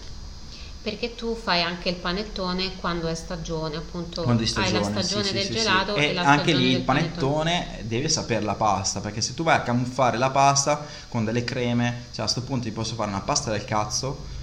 Perché 0.81 1.13
tu 1.13 1.35
fai 1.35 1.62
anche 1.62 1.89
il 1.89 1.97
panettone 1.97 2.75
quando 2.77 3.05
è 3.05 3.13
stagione, 3.13 3.75
appunto 3.75 4.24
quando 4.24 4.41
è 4.41 4.47
stagione, 4.47 4.77
hai 4.79 4.83
la 4.91 5.01
stagione 5.01 5.24
sì, 5.24 5.33
del 5.33 5.43
sì, 5.43 5.51
gelato 5.51 5.93
sì. 5.93 6.00
e, 6.00 6.13
e 6.13 6.17
anche 6.17 6.53
lì 6.55 6.71
il 6.71 6.81
panettone, 6.81 7.51
panettone 7.51 7.88
deve 7.88 8.09
sapere 8.09 8.43
la 8.43 8.55
pasta, 8.55 9.01
perché 9.01 9.21
se 9.21 9.35
tu 9.35 9.43
vai 9.43 9.57
a 9.57 9.62
camuffare 9.62 10.17
la 10.17 10.31
pasta 10.31 10.83
con 11.09 11.24
delle 11.24 11.43
creme, 11.43 12.05
cioè 12.09 12.21
a 12.21 12.24
questo 12.24 12.41
punto 12.41 12.63
ti 12.63 12.71
posso 12.71 12.95
fare 12.95 13.12
una 13.12 13.21
pasta 13.21 13.51
del 13.51 13.65
cazzo 13.65 14.33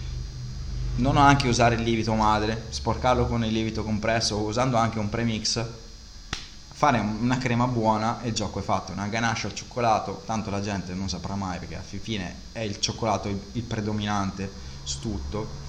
non 0.96 1.16
anche 1.16 1.48
usare 1.48 1.76
il 1.76 1.82
lievito 1.82 2.14
madre, 2.14 2.66
sporcarlo 2.68 3.26
con 3.26 3.44
il 3.44 3.52
lievito 3.52 3.82
compresso 3.82 4.36
o 4.36 4.42
usando 4.42 4.76
anche 4.76 4.98
un 4.98 5.08
premix, 5.08 5.64
fare 6.70 6.98
una 6.98 7.38
crema 7.38 7.66
buona 7.66 8.20
e 8.22 8.28
il 8.28 8.34
gioco 8.34 8.58
è 8.58 8.62
fatto. 8.62 8.92
Una 8.92 9.06
ganache 9.06 9.46
al 9.46 9.54
cioccolato, 9.54 10.22
tanto 10.26 10.50
la 10.50 10.60
gente 10.60 10.92
non 10.94 11.08
saprà 11.08 11.34
mai 11.34 11.58
perché 11.58 11.74
alla 11.74 11.84
fine 11.84 12.34
è 12.52 12.60
il 12.60 12.80
cioccolato 12.80 13.28
il 13.28 13.62
predominante 13.62 14.50
su 14.82 15.00
tutto. 15.00 15.60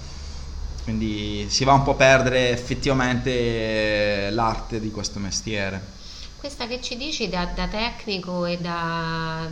Quindi 0.82 1.46
si 1.48 1.64
va 1.64 1.72
un 1.72 1.82
po' 1.82 1.92
a 1.92 1.94
perdere 1.94 2.50
effettivamente 2.50 4.28
l'arte 4.30 4.80
di 4.80 4.90
questo 4.90 5.18
mestiere. 5.18 5.92
Questa 6.36 6.66
che 6.66 6.82
ci 6.82 6.98
dici 6.98 7.30
da, 7.30 7.46
da 7.46 7.66
tecnico 7.68 8.44
e 8.44 8.58
da, 8.58 9.48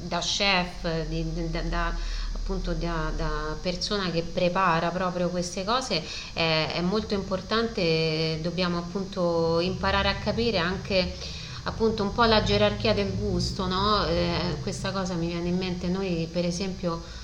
da 0.00 0.18
chef, 0.20 1.06
di, 1.06 1.50
da, 1.50 1.60
da 1.60 1.94
appunto 2.42 2.72
da, 2.72 3.12
da, 3.16 3.56
persona 3.60 4.10
che 4.10 4.22
prepara 4.22 4.88
proprio 4.88 5.28
queste 5.28 5.64
cose 5.64 6.02
è, 6.32 6.72
è 6.74 6.80
molto 6.80 7.14
importante, 7.14 8.40
dobbiamo 8.42 8.78
appunto 8.78 9.60
imparare 9.60 10.08
a 10.08 10.16
capire 10.16 10.58
anche 10.58 11.14
appunto 11.64 12.02
un 12.02 12.12
po' 12.12 12.24
la 12.24 12.42
gerarchia 12.42 12.92
del 12.92 13.14
gusto, 13.16 13.66
no? 13.68 14.04
eh, 14.06 14.56
questa 14.60 14.90
cosa 14.90 15.14
mi 15.14 15.28
viene 15.28 15.48
in 15.48 15.56
mente, 15.56 15.86
noi 15.86 16.28
per 16.30 16.44
esempio 16.44 17.20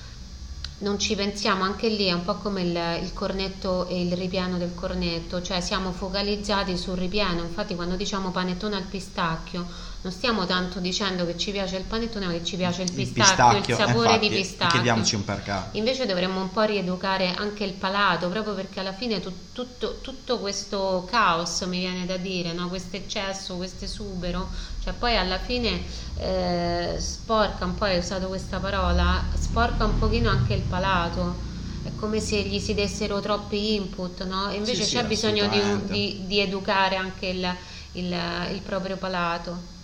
non 0.79 0.97
ci 0.97 1.15
pensiamo 1.15 1.63
anche 1.63 1.89
lì, 1.89 2.05
è 2.05 2.13
un 2.13 2.23
po' 2.23 2.35
come 2.35 2.61
il, 2.61 3.03
il, 3.03 3.13
cornetto 3.13 3.87
e 3.87 4.01
il 4.01 4.13
ripieno 4.13 4.57
del 4.57 4.73
cornetto, 4.73 5.41
cioè 5.41 5.59
siamo 5.59 5.91
focalizzati 5.91 6.77
sul 6.77 6.97
ripieno, 6.97 7.41
infatti 7.41 7.75
quando 7.75 7.95
diciamo 7.95 8.31
panettone 8.31 8.77
al 8.77 8.83
pistacchio 8.83 9.88
non 10.01 10.13
stiamo 10.13 10.45
tanto 10.45 10.79
dicendo 10.79 11.25
che 11.25 11.37
ci 11.37 11.51
piace 11.51 11.75
il 11.75 11.83
panettone 11.83 12.25
ma 12.25 12.31
che 12.31 12.45
ci 12.45 12.55
piace 12.55 12.83
il 12.83 12.91
pistacchio, 12.91 13.57
il, 13.57 13.65
pistacchio, 13.65 13.73
il 13.73 13.79
sapore 13.91 14.07
infatti, 14.07 14.29
di 14.29 14.35
pistacchio. 14.35 14.69
Chiediamoci 14.69 15.15
un 15.15 15.25
perché. 15.25 15.63
Invece 15.71 16.05
dovremmo 16.05 16.39
un 16.39 16.51
po' 16.51 16.61
rieducare 16.61 17.33
anche 17.35 17.65
il 17.65 17.73
palato, 17.73 18.29
proprio 18.29 18.53
perché 18.53 18.79
alla 18.79 18.93
fine 18.93 19.19
tu, 19.19 19.31
tutto, 19.51 19.99
tutto, 19.99 20.39
questo 20.39 21.05
caos, 21.09 21.59
mi 21.63 21.79
viene 21.79 22.05
da 22.05 22.15
dire, 22.15 22.53
no? 22.53 22.69
questo 22.69 22.95
eccesso, 22.95 23.57
questo 23.57 23.83
esubero, 23.83 24.47
cioè 24.81 24.93
poi 24.93 25.17
alla 25.17 25.37
fine 25.37 25.81
eh, 26.17 26.95
sporca 26.97 27.65
un 27.65 27.75
po', 27.75 27.83
hai 27.83 27.97
usato 27.97 28.27
questa 28.27 28.59
parola, 28.59 29.25
sporca 29.37 29.83
un 29.83 29.99
pochino 29.99 30.29
anche 30.29 30.53
il 30.53 30.61
palato 30.61 31.47
è 31.81 31.91
come 31.95 32.19
se 32.19 32.41
gli 32.41 32.59
si 32.59 32.73
dessero 32.73 33.21
troppi 33.21 33.75
input, 33.75 34.25
no? 34.25 34.51
invece 34.51 34.83
sì, 34.83 34.95
c'è 34.95 35.01
sì, 35.01 35.07
bisogno 35.07 35.47
di, 35.47 35.59
di, 35.85 36.23
di, 36.25 36.39
educare 36.41 36.97
anche 36.97 37.27
il, 37.27 37.55
il, 37.93 38.17
il 38.51 38.61
proprio 38.61 38.97
palato. 38.97 39.77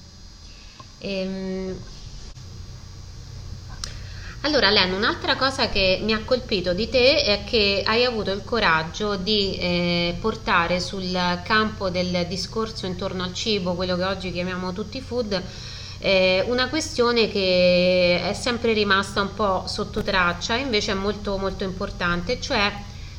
Ehm... 1.05 1.77
Allora, 4.41 4.69
Len, 4.69 4.93
un'altra 4.93 5.35
cosa 5.35 5.69
che 5.69 5.99
mi 6.03 6.13
ha 6.13 6.21
colpito 6.23 6.73
di 6.73 6.87
te 6.87 7.23
è 7.23 7.43
che 7.43 7.81
hai 7.83 8.05
avuto 8.05 8.31
il 8.31 8.43
coraggio 8.43 9.15
di 9.15 9.57
eh, 9.57 10.15
portare 10.19 10.79
sul 10.79 11.17
campo 11.43 11.89
del 11.89 12.27
discorso 12.27 12.85
intorno 12.85 13.23
al 13.23 13.33
cibo, 13.33 13.73
quello 13.73 13.95
che 13.95 14.03
oggi 14.03 14.31
chiamiamo 14.31 14.71
tutti 14.71 15.01
food, 15.01 15.41
eh, 15.97 16.43
una 16.47 16.69
questione 16.69 17.27
che 17.27 18.21
è 18.21 18.33
sempre 18.33 18.73
rimasta 18.73 19.21
un 19.21 19.33
po' 19.33 19.63
sotto 19.65 20.03
traccia, 20.03 20.55
invece 20.55 20.91
è 20.91 20.95
molto 20.95 21.37
molto 21.37 21.63
importante, 21.63 22.39
cioè 22.39 22.71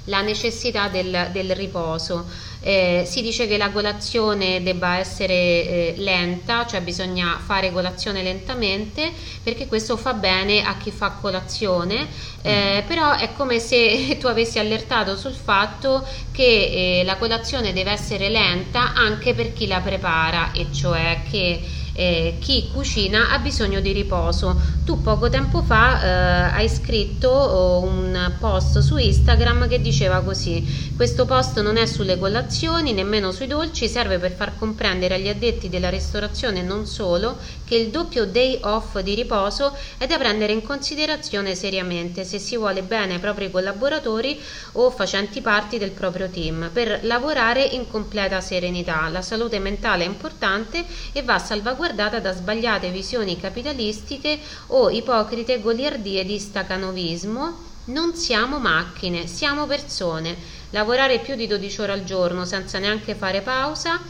la 0.06 0.20
necessità 0.20 0.88
del, 0.88 1.30
del 1.32 1.54
riposo. 1.54 2.26
Eh, 2.60 3.04
si 3.06 3.22
dice 3.22 3.46
che 3.46 3.56
la 3.56 3.70
colazione 3.70 4.60
debba 4.62 4.98
essere 4.98 5.34
eh, 5.34 5.94
lenta, 5.98 6.66
cioè 6.66 6.80
bisogna 6.80 7.38
fare 7.44 7.70
colazione 7.70 8.24
lentamente 8.24 9.12
perché 9.42 9.68
questo 9.68 9.96
fa 9.96 10.14
bene 10.14 10.64
a 10.64 10.76
chi 10.76 10.90
fa 10.90 11.10
colazione, 11.10 12.08
eh, 12.42 12.82
mm. 12.82 12.86
però 12.88 13.14
è 13.14 13.32
come 13.34 13.60
se 13.60 14.16
tu 14.18 14.26
avessi 14.26 14.58
allertato 14.58 15.16
sul 15.16 15.34
fatto 15.34 16.04
che 16.32 17.00
eh, 17.00 17.04
la 17.04 17.16
colazione 17.16 17.72
deve 17.72 17.92
essere 17.92 18.28
lenta 18.28 18.94
anche 18.94 19.32
per 19.32 19.52
chi 19.52 19.68
la 19.68 19.80
prepara, 19.80 20.50
e 20.52 20.66
cioè 20.72 21.20
che 21.30 21.84
eh, 21.96 22.36
chi 22.38 22.68
cucina 22.72 23.30
ha 23.30 23.38
bisogno 23.38 23.80
di 23.80 23.92
riposo. 23.92 24.74
Tu 24.84 25.02
poco 25.02 25.28
tempo 25.28 25.62
fa 25.62 26.02
eh, 26.02 26.54
hai 26.54 26.68
scritto 26.68 27.28
oh, 27.28 27.80
un 27.80 28.34
post 28.38 28.78
su 28.78 28.96
Instagram 28.98 29.66
che 29.66 29.80
diceva 29.80 30.20
così: 30.20 30.92
questo 30.94 31.24
post 31.24 31.60
non 31.60 31.76
è 31.76 31.86
sulle 31.86 32.18
colazioni 32.18 32.34
colazioni, 32.36 32.92
nemmeno 32.92 33.32
sui 33.32 33.46
dolci, 33.46 33.88
serve 33.88 34.18
per 34.18 34.32
far 34.32 34.58
comprendere 34.58 35.14
agli 35.14 35.28
addetti 35.28 35.68
della 35.68 35.88
ristorazione 35.88 36.62
non 36.62 36.86
solo 36.86 37.38
che 37.64 37.76
il 37.76 37.88
doppio 37.88 38.26
day 38.26 38.58
off 38.62 38.98
di 39.00 39.14
riposo 39.14 39.76
è 39.96 40.06
da 40.06 40.18
prendere 40.18 40.52
in 40.52 40.62
considerazione 40.62 41.54
seriamente 41.54 42.24
se 42.24 42.38
si 42.38 42.56
vuole 42.56 42.82
bene 42.82 43.14
ai 43.14 43.18
propri 43.18 43.50
collaboratori 43.50 44.40
o 44.72 44.90
facenti 44.90 45.40
parte 45.40 45.78
del 45.78 45.90
proprio 45.90 46.28
team, 46.28 46.70
per 46.72 47.00
lavorare 47.02 47.62
in 47.62 47.88
completa 47.88 48.40
serenità. 48.40 49.08
La 49.08 49.22
salute 49.22 49.58
mentale 49.58 50.04
è 50.04 50.06
importante 50.06 50.84
e 51.12 51.22
va 51.22 51.38
salvaguardata 51.38 51.84
da 51.94 52.32
sbagliate 52.32 52.90
visioni 52.90 53.38
capitalistiche 53.38 54.38
o 54.68 54.90
ipocrite 54.90 55.60
goliardie 55.60 56.24
di 56.24 56.38
stacanovismo 56.38 57.64
non 57.86 58.14
siamo 58.14 58.58
macchine, 58.58 59.26
siamo 59.26 59.66
persone. 59.66 60.36
Lavorare 60.70 61.20
più 61.20 61.34
di 61.36 61.46
12 61.46 61.80
ore 61.82 61.92
al 61.92 62.04
giorno 62.04 62.44
senza 62.44 62.78
neanche 62.78 63.14
fare 63.14 63.42
pausa, 63.42 64.00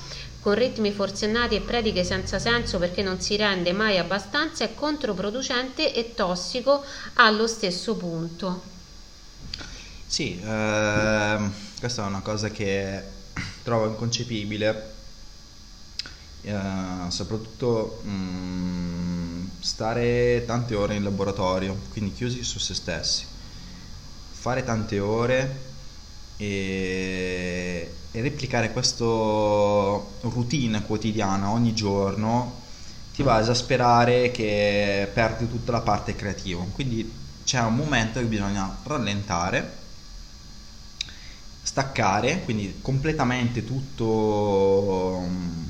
con 0.41 0.55
ritmi 0.55 0.93
forsennati 0.93 1.57
e 1.57 1.61
prediche 1.61 2.05
senza 2.05 2.39
senso 2.39 2.79
perché 2.79 3.03
non 3.03 3.21
si 3.21 3.37
rende 3.37 3.73
mai 3.73 3.99
abbastanza, 3.99 4.65
è 4.65 4.75
controproducente 4.75 5.93
e 5.93 6.15
tossico 6.15 6.85
allo 7.15 7.47
stesso 7.47 7.97
punto. 7.97 8.63
Sì, 10.07 10.41
ehm, 10.43 11.53
questa 11.81 12.05
è 12.05 12.07
una 12.07 12.21
cosa 12.21 12.49
che 12.49 13.03
trovo 13.63 13.87
inconcepibile, 13.89 14.95
eh, 16.47 17.11
soprattutto 17.11 18.01
mh, 18.05 19.51
stare 19.61 20.45
tante 20.47 20.75
ore 20.75 20.95
in 20.95 21.03
laboratorio, 21.03 21.77
quindi 21.91 22.13
chiusi 22.13 22.43
su 22.45 22.59
se 22.59 22.75
stessi 22.75 23.27
fare 24.31 24.63
tante 24.65 24.99
ore 25.01 25.61
e, 26.37 28.07
e 28.11 28.21
replicare 28.21 28.73
questo 28.73 30.19
routine 30.23 30.83
quotidiana 30.85 31.51
ogni 31.51 31.75
giorno 31.75 32.63
ti 33.13 33.23
va 33.23 33.37
a 33.37 33.41
esasperare 33.41 34.31
che 34.31 35.11
perdi 35.13 35.49
tutta 35.49 35.73
la 35.73 35.81
parte 35.81 36.15
creativa. 36.15 36.63
Quindi 36.73 37.13
c'è 37.45 37.61
un 37.63 37.75
momento 37.77 38.21
che 38.21 38.27
bisogna 38.27 38.79
rallentare, 38.85 39.85
staccare, 41.63 42.43
quindi 42.45 42.79
completamente 42.81 43.65
tutto, 43.65 45.21
eh, 45.23 45.66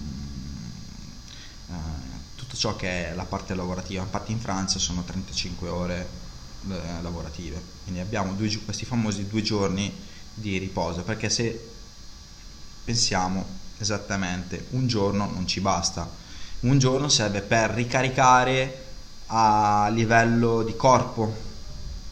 tutto 2.56 2.72
ciò 2.72 2.76
che 2.76 3.10
è 3.10 3.14
la 3.14 3.24
parte 3.24 3.54
lavorativa. 3.54 4.02
Infatti 4.02 4.32
in 4.32 4.40
Francia 4.40 4.78
sono 4.78 5.02
35 5.02 5.68
ore 5.68 6.08
eh, 6.68 7.02
lavorative. 7.02 7.62
Quindi 7.82 8.00
abbiamo 8.00 8.32
due, 8.32 8.48
questi 8.64 8.84
famosi 8.84 9.28
due 9.28 9.42
giorni 9.42 9.92
di 10.32 10.58
riposo, 10.58 11.02
perché 11.02 11.28
se 11.28 11.68
pensiamo 12.84 13.44
esattamente, 13.78 14.66
un 14.70 14.86
giorno 14.86 15.30
non 15.30 15.46
ci 15.46 15.60
basta. 15.60 16.08
Un 16.60 16.78
giorno 16.78 17.08
serve 17.08 17.42
per 17.42 17.70
ricaricare 17.70 18.84
a 19.26 19.88
livello 19.90 20.62
di 20.62 20.74
corpo, 20.74 21.44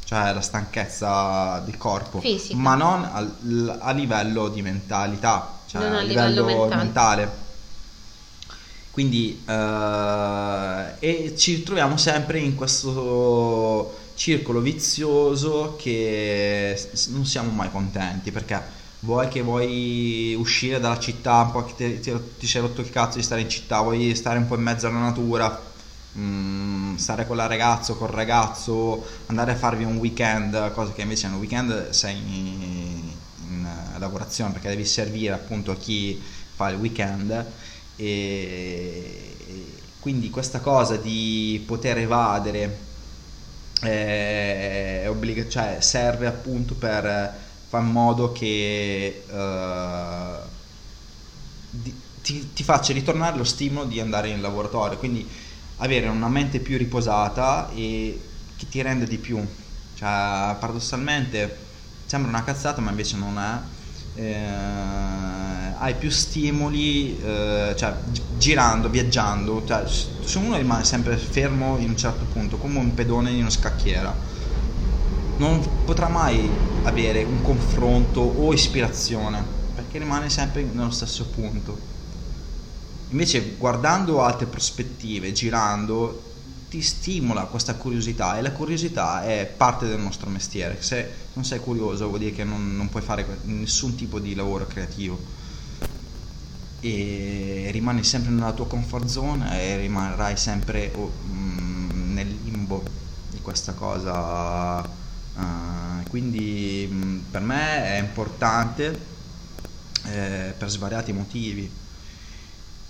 cioè 0.04 0.32
la 0.32 0.40
stanchezza 0.42 1.60
del 1.60 1.76
corpo, 1.78 2.20
Fisica. 2.20 2.56
ma 2.56 2.74
non 2.74 3.04
a, 3.04 3.78
a, 3.78 3.92
livello 3.92 4.48
di 4.48 4.60
mentalità, 4.60 5.60
cioè 5.66 5.82
non 5.82 5.94
a, 5.94 6.00
livello, 6.02 6.46
livello 6.46 6.66
mentale. 6.66 6.82
mentale. 6.82 7.43
Quindi 8.94 9.42
eh, 9.44 10.94
e 11.00 11.34
ci 11.36 11.64
troviamo 11.64 11.96
sempre 11.96 12.38
in 12.38 12.54
questo 12.54 14.02
circolo 14.14 14.60
vizioso 14.60 15.74
che 15.76 16.80
non 17.08 17.26
siamo 17.26 17.50
mai 17.50 17.72
contenti 17.72 18.30
perché 18.30 18.62
vuoi 19.00 19.26
che 19.26 19.42
vuoi 19.42 20.36
uscire 20.38 20.78
dalla 20.78 21.00
città, 21.00 21.40
un 21.40 21.50
po' 21.50 21.64
che 21.64 21.98
ti, 22.00 22.20
ti, 22.38 22.46
sei 22.46 22.60
rotto 22.60 22.82
il 22.82 22.90
cazzo 22.90 23.16
di 23.16 23.24
stare 23.24 23.40
in 23.40 23.48
città, 23.48 23.80
vuoi 23.80 24.14
stare 24.14 24.38
un 24.38 24.46
po' 24.46 24.54
in 24.54 24.62
mezzo 24.62 24.86
alla 24.86 25.00
natura, 25.00 25.60
mm, 26.16 26.94
stare 26.94 27.26
con 27.26 27.34
la 27.34 27.48
ragazza, 27.48 27.94
col 27.94 28.10
ragazzo, 28.10 29.04
andare 29.26 29.50
a 29.50 29.56
farvi 29.56 29.82
un 29.82 29.96
weekend, 29.96 30.70
cosa 30.72 30.92
che 30.92 31.02
invece 31.02 31.26
un 31.26 31.34
weekend 31.34 31.90
sei 31.90 32.16
in, 32.16 33.10
in 33.48 33.68
lavorazione 33.98 34.52
perché 34.52 34.68
devi 34.68 34.84
servire 34.84 35.34
appunto 35.34 35.72
a 35.72 35.76
chi 35.76 36.22
fa 36.54 36.68
il 36.68 36.76
weekend 36.76 37.44
e 37.96 39.82
quindi 40.00 40.30
questa 40.30 40.60
cosa 40.60 40.96
di 40.96 41.62
poter 41.66 41.98
evadere 41.98 42.92
è 43.80 45.04
obbliga- 45.08 45.48
cioè 45.48 45.80
serve 45.80 46.26
appunto 46.26 46.74
per 46.74 47.34
far 47.66 47.82
in 47.82 47.90
modo 47.90 48.32
che 48.32 49.24
uh, 49.28 50.48
di, 51.70 52.00
ti, 52.22 52.52
ti, 52.52 52.62
faccia 52.62 52.92
ritornare 52.92 53.36
lo 53.36 53.44
stimolo 53.44 53.86
di 53.86 54.00
andare 54.00 54.28
in 54.28 54.40
laboratorio, 54.40 54.98
quindi 54.98 55.28
avere 55.76 56.08
una 56.08 56.28
mente 56.28 56.60
più 56.60 56.78
riposata 56.78 57.70
e 57.70 58.30
che 58.56 58.68
ti 58.68 58.80
rende 58.82 59.06
di 59.06 59.18
più. 59.18 59.38
Cioè, 59.94 60.56
paradossalmente 60.58 61.66
sembra 62.04 62.30
una 62.30 62.44
cazzata, 62.44 62.80
ma 62.80 62.90
invece 62.90 63.16
non 63.16 63.38
è. 63.38 63.62
Eh, 64.20 65.63
hai 65.78 65.94
più 65.94 66.10
stimoli, 66.10 67.18
eh, 67.20 67.74
cioè 67.76 67.94
girando, 68.36 68.88
viaggiando, 68.88 69.62
cioè, 69.66 69.84
se 69.86 70.38
uno 70.38 70.56
rimane 70.56 70.84
sempre 70.84 71.16
fermo 71.16 71.76
in 71.78 71.90
un 71.90 71.96
certo 71.96 72.24
punto, 72.32 72.56
come 72.56 72.78
un 72.78 72.94
pedone 72.94 73.30
in 73.30 73.40
una 73.40 73.50
scacchiera, 73.50 74.14
non 75.36 75.66
potrà 75.84 76.08
mai 76.08 76.48
avere 76.84 77.24
un 77.24 77.42
confronto 77.42 78.20
o 78.20 78.52
ispirazione, 78.52 79.42
perché 79.74 79.98
rimane 79.98 80.30
sempre 80.30 80.62
nello 80.62 80.90
stesso 80.90 81.26
punto. 81.26 81.92
Invece 83.10 83.54
guardando 83.56 84.22
altre 84.22 84.46
prospettive, 84.46 85.32
girando, 85.32 86.32
ti 86.68 86.82
stimola 86.82 87.42
questa 87.42 87.74
curiosità 87.74 88.36
e 88.36 88.42
la 88.42 88.50
curiosità 88.50 89.24
è 89.24 89.52
parte 89.56 89.86
del 89.86 90.00
nostro 90.00 90.28
mestiere. 90.30 90.82
Se 90.82 91.08
non 91.34 91.44
sei 91.44 91.60
curioso 91.60 92.08
vuol 92.08 92.18
dire 92.18 92.32
che 92.32 92.44
non, 92.44 92.76
non 92.76 92.88
puoi 92.88 93.02
fare 93.02 93.24
nessun 93.44 93.94
tipo 93.94 94.18
di 94.18 94.34
lavoro 94.34 94.66
creativo 94.66 95.42
e 96.84 97.70
rimani 97.70 98.04
sempre 98.04 98.30
nella 98.30 98.52
tua 98.52 98.66
comfort 98.66 99.06
zone 99.06 99.58
e 99.58 99.78
rimarrai 99.78 100.36
sempre 100.36 100.92
oh, 100.94 101.10
mm, 101.32 102.12
nel 102.12 102.36
limbo 102.44 102.82
di 103.30 103.40
questa 103.40 103.72
cosa. 103.72 104.80
Uh, 105.34 106.06
quindi 106.10 106.86
mh, 106.90 106.94
mm, 106.94 107.18
per 107.30 107.40
me 107.40 107.84
è 107.86 107.98
importante 107.98 108.98
eh, 110.08 110.52
per 110.58 110.68
svariati 110.68 111.12
motivi. 111.14 111.70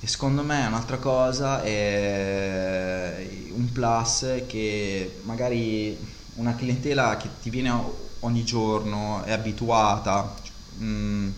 E 0.00 0.06
secondo 0.08 0.42
me 0.42 0.66
un'altra 0.66 0.96
cosa 0.96 1.62
è 1.62 3.48
un 3.52 3.70
plus 3.70 4.26
che 4.48 5.20
magari 5.22 5.96
una 6.34 6.56
clientela 6.56 7.16
che 7.16 7.28
ti 7.40 7.48
viene 7.48 7.72
ogni 8.20 8.44
giorno 8.44 9.22
è 9.22 9.30
abituata. 9.30 10.34
Mh, 10.78 10.84
mm, 10.84 11.30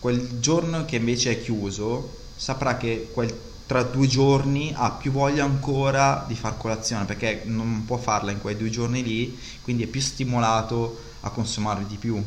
quel 0.00 0.40
giorno 0.40 0.84
che 0.84 0.96
invece 0.96 1.32
è 1.32 1.42
chiuso 1.42 2.16
saprà 2.34 2.76
che 2.76 3.10
quel, 3.12 3.32
tra 3.66 3.82
due 3.82 4.06
giorni 4.08 4.72
ha 4.74 4.90
più 4.90 5.12
voglia 5.12 5.44
ancora 5.44 6.24
di 6.26 6.34
far 6.34 6.56
colazione 6.56 7.04
perché 7.04 7.42
non 7.44 7.84
può 7.84 7.98
farla 7.98 8.32
in 8.32 8.40
quei 8.40 8.56
due 8.56 8.70
giorni 8.70 9.02
lì 9.02 9.38
quindi 9.62 9.84
è 9.84 9.86
più 9.86 10.00
stimolato 10.00 10.98
a 11.20 11.30
consumare 11.30 11.86
di 11.86 11.96
più. 11.96 12.20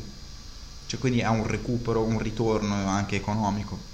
Cioè 0.86 1.00
quindi 1.00 1.20
è 1.20 1.28
un 1.28 1.48
recupero 1.48 2.04
un 2.04 2.20
ritorno 2.20 2.76
anche 2.88 3.16
economico 3.16 3.92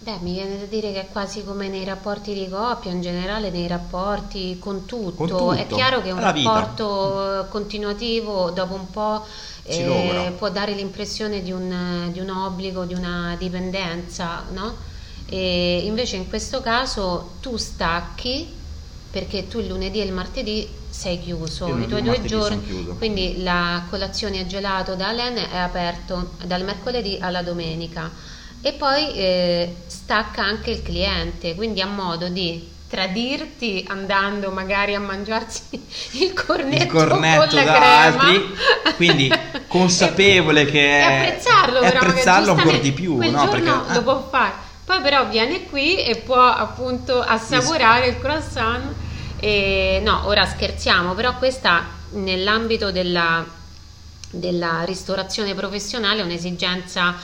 Beh, 0.00 0.18
mi 0.20 0.34
viene 0.34 0.58
da 0.58 0.64
dire 0.66 0.92
che 0.92 1.00
è 1.00 1.08
quasi 1.10 1.44
come 1.44 1.68
nei 1.68 1.84
rapporti 1.84 2.32
di 2.32 2.48
coppia, 2.48 2.90
in 2.90 3.00
generale 3.00 3.50
nei 3.50 3.66
rapporti 3.66 4.56
con 4.58 4.86
tutto. 4.86 5.14
Con 5.16 5.28
tutto. 5.28 5.52
È 5.52 5.66
chiaro 5.66 6.00
che 6.02 6.12
un 6.12 6.20
rapporto 6.20 7.46
continuativo 7.50 8.50
dopo 8.50 8.74
un 8.74 8.88
po' 8.90 9.24
eh, 9.64 10.32
può 10.38 10.50
dare 10.50 10.72
l'impressione 10.72 11.42
di 11.42 11.50
un, 11.50 12.10
di 12.12 12.20
un 12.20 12.30
obbligo, 12.30 12.84
di 12.84 12.94
una 12.94 13.34
dipendenza, 13.38 14.44
no? 14.52 14.76
E 15.26 15.80
invece 15.84 16.16
in 16.16 16.28
questo 16.28 16.60
caso 16.60 17.32
tu 17.40 17.56
stacchi 17.56 18.54
perché 19.10 19.48
tu 19.48 19.58
il 19.58 19.66
lunedì 19.66 20.00
e 20.00 20.04
il 20.04 20.12
martedì 20.12 20.68
sei 20.88 21.20
chiuso, 21.20 21.76
i 21.76 21.86
tuoi 21.86 22.02
due 22.02 22.22
giorni, 22.22 22.94
quindi 22.96 23.42
la 23.42 23.84
colazione 23.90 24.40
a 24.40 24.46
gelato 24.46 24.94
da 24.94 25.08
Alen 25.08 25.36
è 25.36 25.56
aperto 25.56 26.30
dal 26.44 26.64
mercoledì 26.64 27.18
alla 27.20 27.42
domenica 27.42 28.10
e 28.68 28.72
poi 28.74 29.14
eh, 29.14 29.74
stacca 29.86 30.42
anche 30.42 30.70
il 30.70 30.82
cliente, 30.82 31.54
quindi 31.54 31.80
ha 31.80 31.86
modo 31.86 32.28
di 32.28 32.76
tradirti 32.86 33.84
andando 33.88 34.50
magari 34.50 34.94
a 34.94 35.00
mangiarsi 35.00 35.62
il 36.20 36.32
cornetto, 36.32 36.82
il 36.82 36.90
cornetto 36.90 37.46
con 37.46 37.54
la 37.54 37.64
da 37.64 37.74
crema. 37.74 38.02
altri 38.02 38.56
quindi 38.96 39.30
consapevole 39.68 40.64
che 40.64 40.98
e 40.98 41.02
apprezzarlo, 41.02 41.78
e 41.78 41.80
però, 41.80 41.94
magari 41.94 42.06
apprezzarlo 42.08 42.52
ancora 42.52 42.78
di 42.78 42.92
più 42.92 43.16
quel 43.16 43.30
no? 43.30 43.48
perché 43.48 43.68
lo 43.68 43.98
eh, 43.98 44.02
può 44.02 44.26
fare 44.30 44.52
poi 44.86 45.00
però 45.02 45.26
viene 45.28 45.64
qui 45.64 46.02
e 46.02 46.16
può 46.16 46.40
appunto 46.40 47.20
assaporare 47.20 48.06
il 48.06 48.18
croissant 48.18 48.94
e 49.38 50.00
no 50.02 50.26
ora 50.26 50.46
scherziamo 50.46 51.12
però 51.12 51.36
questa 51.36 51.84
nell'ambito 52.12 52.90
della, 52.90 53.44
della 54.30 54.84
ristorazione 54.84 55.54
professionale 55.54 56.22
è 56.22 56.24
un'esigenza 56.24 57.14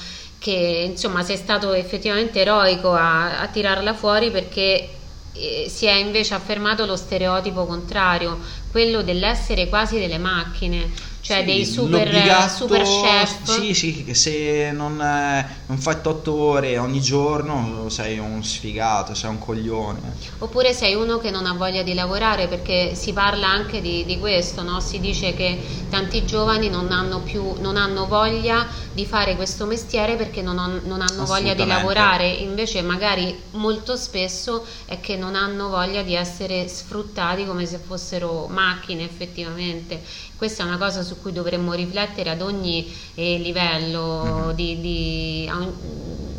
che 0.45 0.89
insomma 0.91 1.23
sei 1.23 1.39
stato 1.39 1.73
effettivamente 1.73 2.39
eroico 2.39 2.93
a, 2.93 3.41
a 3.41 3.47
tirarla 3.47 3.95
fuori 3.95 4.31
perché 4.31 4.91
eh, 5.33 5.67
si 5.71 5.87
è 5.87 5.95
invece 5.95 6.35
affermato 6.35 6.85
lo 6.85 6.97
stereotipo 6.97 7.65
contrario, 7.65 8.39
quello 8.71 9.01
dell'essere 9.01 9.71
quasi 9.71 9.99
delle 9.99 10.19
macchine 10.19 11.13
cioè 11.23 11.39
sì, 11.39 11.45
dei 11.47 11.65
super, 11.65 12.51
super, 12.51 12.83
chef. 12.83 13.45
Sì, 13.45 13.73
sì, 13.73 14.05
che 14.05 14.13
se 14.13 14.71
non, 14.73 15.01
eh, 15.01 15.64
non 15.67 15.79
fai 15.79 15.97
8 16.03 16.35
ore 16.35 16.77
ogni 16.77 17.01
giorno 17.01 17.89
sei 17.89 18.19
un 18.19 18.45
sfigato, 18.45 19.15
sei 19.15 19.31
un 19.31 19.39
coglione. 19.39 20.01
Oppure 20.39 20.75
sei 20.75 20.95
uno 20.95 21.19
che 21.19 21.31
non 21.31 21.47
ha 21.47 21.55
voglia 21.55 21.83
di 21.83 21.95
lavorare 21.95 22.49
perché 22.49 22.95
si 22.95 23.13
parla 23.13 23.49
anche 23.49 23.81
di, 23.81 24.05
di 24.05 24.19
questo, 24.19 24.63
no? 24.63 24.81
si 24.81 25.01
dice 25.01 25.35
che 25.35 25.59
tanti 25.89 26.27
giovani 26.27 26.69
non 26.69 26.91
hanno 26.93 27.21
più 27.21 27.55
non 27.61 27.77
hanno 27.77 28.07
voglia 28.07 28.67
di 28.93 29.07
fare 29.07 29.37
questo 29.37 29.65
mestiere 29.65 30.17
perché 30.17 30.43
non, 30.43 30.59
ho, 30.59 30.81
non 30.85 31.01
hanno 31.01 31.25
voglia 31.25 31.55
di 31.55 31.65
lavorare, 31.65 32.29
invece 32.29 32.83
magari 32.83 33.37
molto 33.53 33.97
spesso 33.97 34.65
è 34.85 35.01
che 35.01 35.17
non 35.17 35.35
hanno 35.35 35.69
voglia 35.69 36.03
di 36.03 36.15
essere 36.15 36.69
sfruttati 36.69 37.47
come 37.47 37.67
se 37.67 37.79
fossero 37.79 38.47
macchine 38.49 39.05
effettivamente 39.05 40.03
questa 40.37 40.65
è 40.65 40.67
una 40.67 40.79
cosa 40.79 41.03
su 41.03 41.23
cui 41.23 41.33
dovremmo 41.33 41.73
riflettere 41.73 42.29
ad 42.29 42.43
ogni 42.43 42.93
eh, 43.15 43.39
livello, 43.39 44.25
mm-hmm. 44.25 44.51
di, 44.51 44.81
di, 44.81 45.49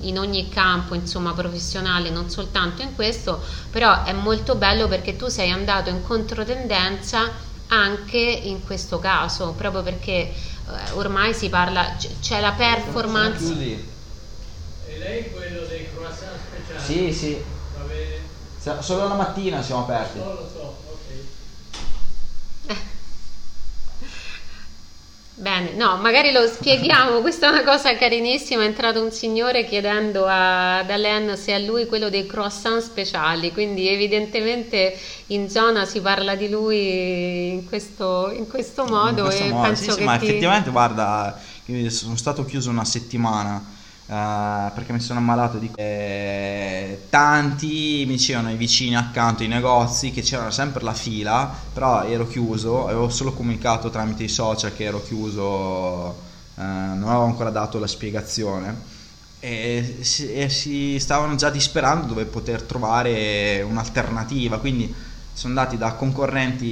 in 0.01 0.17
ogni 0.19 0.49
campo 0.49 0.93
insomma, 0.93 1.33
professionale, 1.33 2.09
non 2.09 2.29
soltanto 2.29 2.81
in 2.81 2.93
questo, 2.93 3.43
però 3.69 4.03
è 4.03 4.13
molto 4.13 4.55
bello 4.55 4.87
perché 4.87 5.15
tu 5.15 5.27
sei 5.27 5.49
andato 5.51 5.89
in 5.89 6.01
controtendenza 6.03 7.31
anche 7.67 8.19
in 8.19 8.63
questo 8.63 8.99
caso, 8.99 9.53
proprio 9.53 9.81
perché 9.81 10.11
eh, 10.31 10.33
ormai 10.93 11.33
si 11.33 11.49
parla, 11.49 11.95
c- 11.97 12.19
c'è 12.19 12.39
la 12.39 12.51
performance. 12.53 13.53
E 14.87 14.97
lei 14.99 15.29
quello 15.31 15.65
dei 15.65 15.87
croissant 15.89 16.37
speciali? 16.39 16.81
Sì, 16.83 17.11
sì. 17.13 17.43
Va 17.73 17.81
bene. 17.81 18.81
Solo 18.81 19.07
la 19.07 19.15
mattina 19.15 19.61
siamo 19.61 19.81
aperti. 19.83 20.19
So, 20.51 20.59
lo 20.61 20.64
Bene, 25.37 25.73
no, 25.73 25.97
magari 25.97 26.31
lo 26.31 26.47
spieghiamo, 26.47 27.19
questa 27.19 27.47
è 27.47 27.49
una 27.49 27.65
cosa 27.65 27.93
carinissima, 27.97 28.63
è 28.63 28.65
entrato 28.67 29.03
un 29.03 29.11
signore 29.11 29.65
chiedendo 29.65 30.25
ad 30.25 30.89
Alain 30.89 31.35
se 31.35 31.51
è 31.51 31.59
lui 31.59 31.87
quello 31.87 32.09
dei 32.09 32.25
croissant 32.25 32.81
speciali, 32.81 33.51
quindi 33.51 33.89
evidentemente 33.89 34.97
in 35.27 35.49
zona 35.49 35.83
si 35.83 35.99
parla 35.99 36.35
di 36.35 36.47
lui 36.47 37.49
in 37.49 37.65
questo, 37.65 38.31
in 38.31 38.47
questo 38.47 38.85
modo 38.85 39.23
in 39.23 39.25
questo 39.25 39.43
e 39.43 39.49
modo, 39.49 39.67
penso 39.67 39.83
sì, 39.83 39.89
che 39.89 39.93
sì, 39.95 40.03
ma 40.03 40.17
ti... 40.17 40.25
effettivamente 40.25 40.69
guarda, 40.69 41.37
sono 41.89 42.15
stato 42.15 42.45
chiuso 42.45 42.69
una 42.69 42.85
settimana 42.85 43.74
Uh, 44.07 44.71
perché 44.75 44.93
mi 44.93 44.99
sono 44.99 45.17
ammalato 45.17 45.57
di 45.57 45.71
eh, 45.73 47.05
tanti 47.09 48.03
mi 48.05 48.13
dicevano 48.13 48.51
i 48.51 48.55
vicini 48.55 48.95
accanto 48.95 49.41
ai 49.41 49.47
negozi 49.47 50.11
che 50.11 50.21
c'era 50.21 50.51
sempre 50.51 50.83
la 50.83 50.93
fila 50.93 51.51
però 51.73 52.03
ero 52.03 52.27
chiuso 52.27 52.85
avevo 52.85 53.09
solo 53.09 53.33
comunicato 53.33 53.89
tramite 53.89 54.21
i 54.21 54.27
social 54.27 54.75
che 54.75 54.83
ero 54.83 55.01
chiuso 55.01 55.41
uh, 56.55 56.61
non 56.61 57.05
avevo 57.05 57.23
ancora 57.23 57.49
dato 57.49 57.79
la 57.79 57.87
spiegazione. 57.87 58.93
E 59.39 59.97
si, 60.01 60.31
e 60.31 60.49
si, 60.49 60.99
stavano 60.99 61.33
già 61.35 61.49
disperando 61.49 62.05
dove 62.07 62.25
poter 62.25 62.61
trovare 62.63 63.61
un'alternativa 63.61 64.59
quindi 64.59 64.93
sono 65.33 65.57
andati 65.59 65.77
da 65.77 65.93
concorrenti 65.93 66.65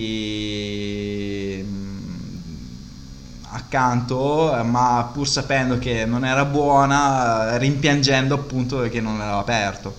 accanto, 3.54 4.58
eh, 4.58 4.64
ma 4.64 5.10
pur 5.14 5.28
sapendo 5.28 5.78
che 5.78 6.06
non 6.06 6.26
era 6.26 6.46
buona, 6.46 7.58
rimpiangendo 7.58 8.36
appunto 8.36 8.82
che 8.90 9.00
non 9.00 9.22
era 9.22 9.38
aperto. 9.38 9.96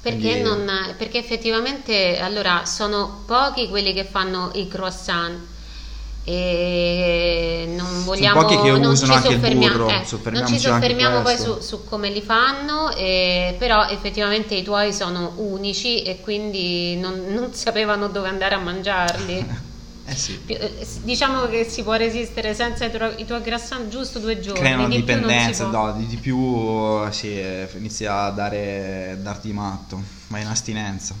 Perché, 0.00 0.40
Quindi... 0.40 0.42
non, 0.42 0.70
perché 0.98 1.18
effettivamente 1.18 2.18
allora 2.18 2.64
sono 2.66 3.22
pochi 3.26 3.68
quelli 3.68 3.92
che 3.92 4.04
fanno 4.04 4.50
i 4.54 4.68
croissant. 4.68 5.52
E 6.26 7.70
non 7.76 8.02
vogliamo 8.04 8.40
sono 8.40 8.48
pochi 8.48 8.62
che 8.62 8.78
non 8.78 8.90
usano 8.90 9.12
anche 9.12 9.28
il 9.28 9.56
burro 9.56 9.88
eh, 9.88 10.30
non 10.30 10.46
ci 10.46 10.58
soffermiamo 10.58 11.20
poi 11.20 11.36
su, 11.36 11.60
su, 11.60 11.84
come 11.84 12.08
li 12.08 12.22
fanno 12.22 12.90
eh, 12.96 13.54
però 13.58 13.86
effettivamente 13.88 14.54
i 14.54 14.62
tuoi 14.62 14.94
sono 14.94 15.34
unici 15.36 16.02
e 16.02 16.22
quindi 16.22 16.96
non, 16.96 17.26
non 17.28 17.52
sapevano 17.52 18.08
dove 18.08 18.28
andare 18.28 18.54
a 18.54 18.58
mangiarli 18.58 19.46
Eh 20.06 20.14
sì. 20.16 20.38
Eh, 20.46 20.86
diciamo 21.02 21.46
che 21.46 21.64
si 21.64 21.82
può 21.82 21.94
resistere 21.94 22.52
senza 22.52 22.84
i, 22.84 22.90
tuoi, 22.90 23.14
i 23.16 23.24
tuoi 23.24 23.40
croissant 23.40 23.88
giusto 23.88 24.18
due 24.18 24.38
giorni. 24.38 24.60
Creano 24.60 24.88
di 24.88 24.96
dipendenza, 24.96 25.66
no, 25.66 25.92
di, 25.92 26.06
di, 26.06 26.16
più 26.16 27.10
sì, 27.10 27.42
inizia 27.76 28.24
a 28.24 28.30
dare, 28.30 29.18
darti 29.20 29.52
matto, 29.52 30.02
vai 30.28 30.42
in 30.42 30.48
astinenza. 30.48 31.14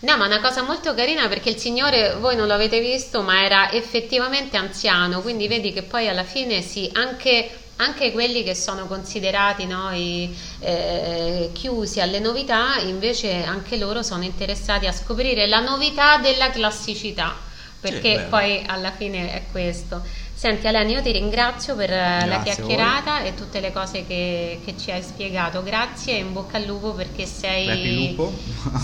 No, 0.00 0.16
ma 0.16 0.26
una 0.26 0.40
cosa 0.40 0.62
molto 0.62 0.92
carina 0.94 1.26
perché 1.28 1.50
il 1.50 1.56
signore, 1.56 2.16
voi 2.16 2.36
non 2.36 2.48
l'avete 2.48 2.80
visto, 2.80 3.22
ma 3.22 3.44
era 3.44 3.70
effettivamente 3.72 4.56
anziano, 4.56 5.22
quindi 5.22 5.48
vedi 5.48 5.72
che 5.72 5.82
poi 5.82 6.08
alla 6.08 6.24
fine 6.24 6.60
sì, 6.60 6.90
anche, 6.92 7.48
anche 7.76 8.12
quelli 8.12 8.42
che 8.42 8.54
sono 8.54 8.86
considerati 8.86 9.66
no, 9.66 9.90
i, 9.94 10.36
eh, 10.60 11.50
chiusi 11.54 12.00
alle 12.00 12.18
novità, 12.18 12.78
invece 12.80 13.42
anche 13.44 13.78
loro 13.78 14.02
sono 14.02 14.24
interessati 14.24 14.86
a 14.86 14.92
scoprire 14.92 15.46
la 15.46 15.60
novità 15.60 16.18
della 16.18 16.50
classicità 16.50 17.46
perché 17.80 18.18
sì, 18.18 18.24
poi 18.28 18.62
alla 18.66 18.92
fine 18.92 19.32
è 19.32 19.42
questo. 19.50 20.02
Senti 20.34 20.68
Aleni, 20.68 20.92
io 20.92 21.02
ti 21.02 21.10
ringrazio 21.10 21.74
per 21.74 21.90
eh, 21.90 21.94
Grazie 21.94 22.28
la 22.28 22.42
chiacchierata 22.42 23.22
e 23.22 23.34
tutte 23.34 23.60
le 23.60 23.72
cose 23.72 24.06
che, 24.06 24.60
che, 24.64 24.76
ci 24.78 24.90
hai 24.90 25.02
spiegato. 25.02 25.62
Grazie 25.62 26.14
e 26.14 26.18
in 26.18 26.32
bocca 26.32 26.58
al 26.58 26.64
lupo 26.64 26.92
perché 26.92 27.26
sei, 27.26 28.16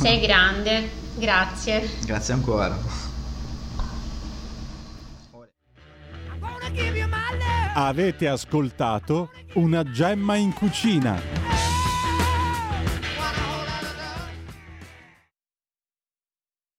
sei 0.01 0.19
grande. 0.21 0.91
Grazie. 1.15 1.89
Grazie 2.05 2.35
ancora. 2.35 2.77
Avete 7.75 8.29
ascoltato 8.29 9.31
una 9.55 9.85
gemma 9.85 10.37
in 10.37 10.53
cucina 10.53 11.44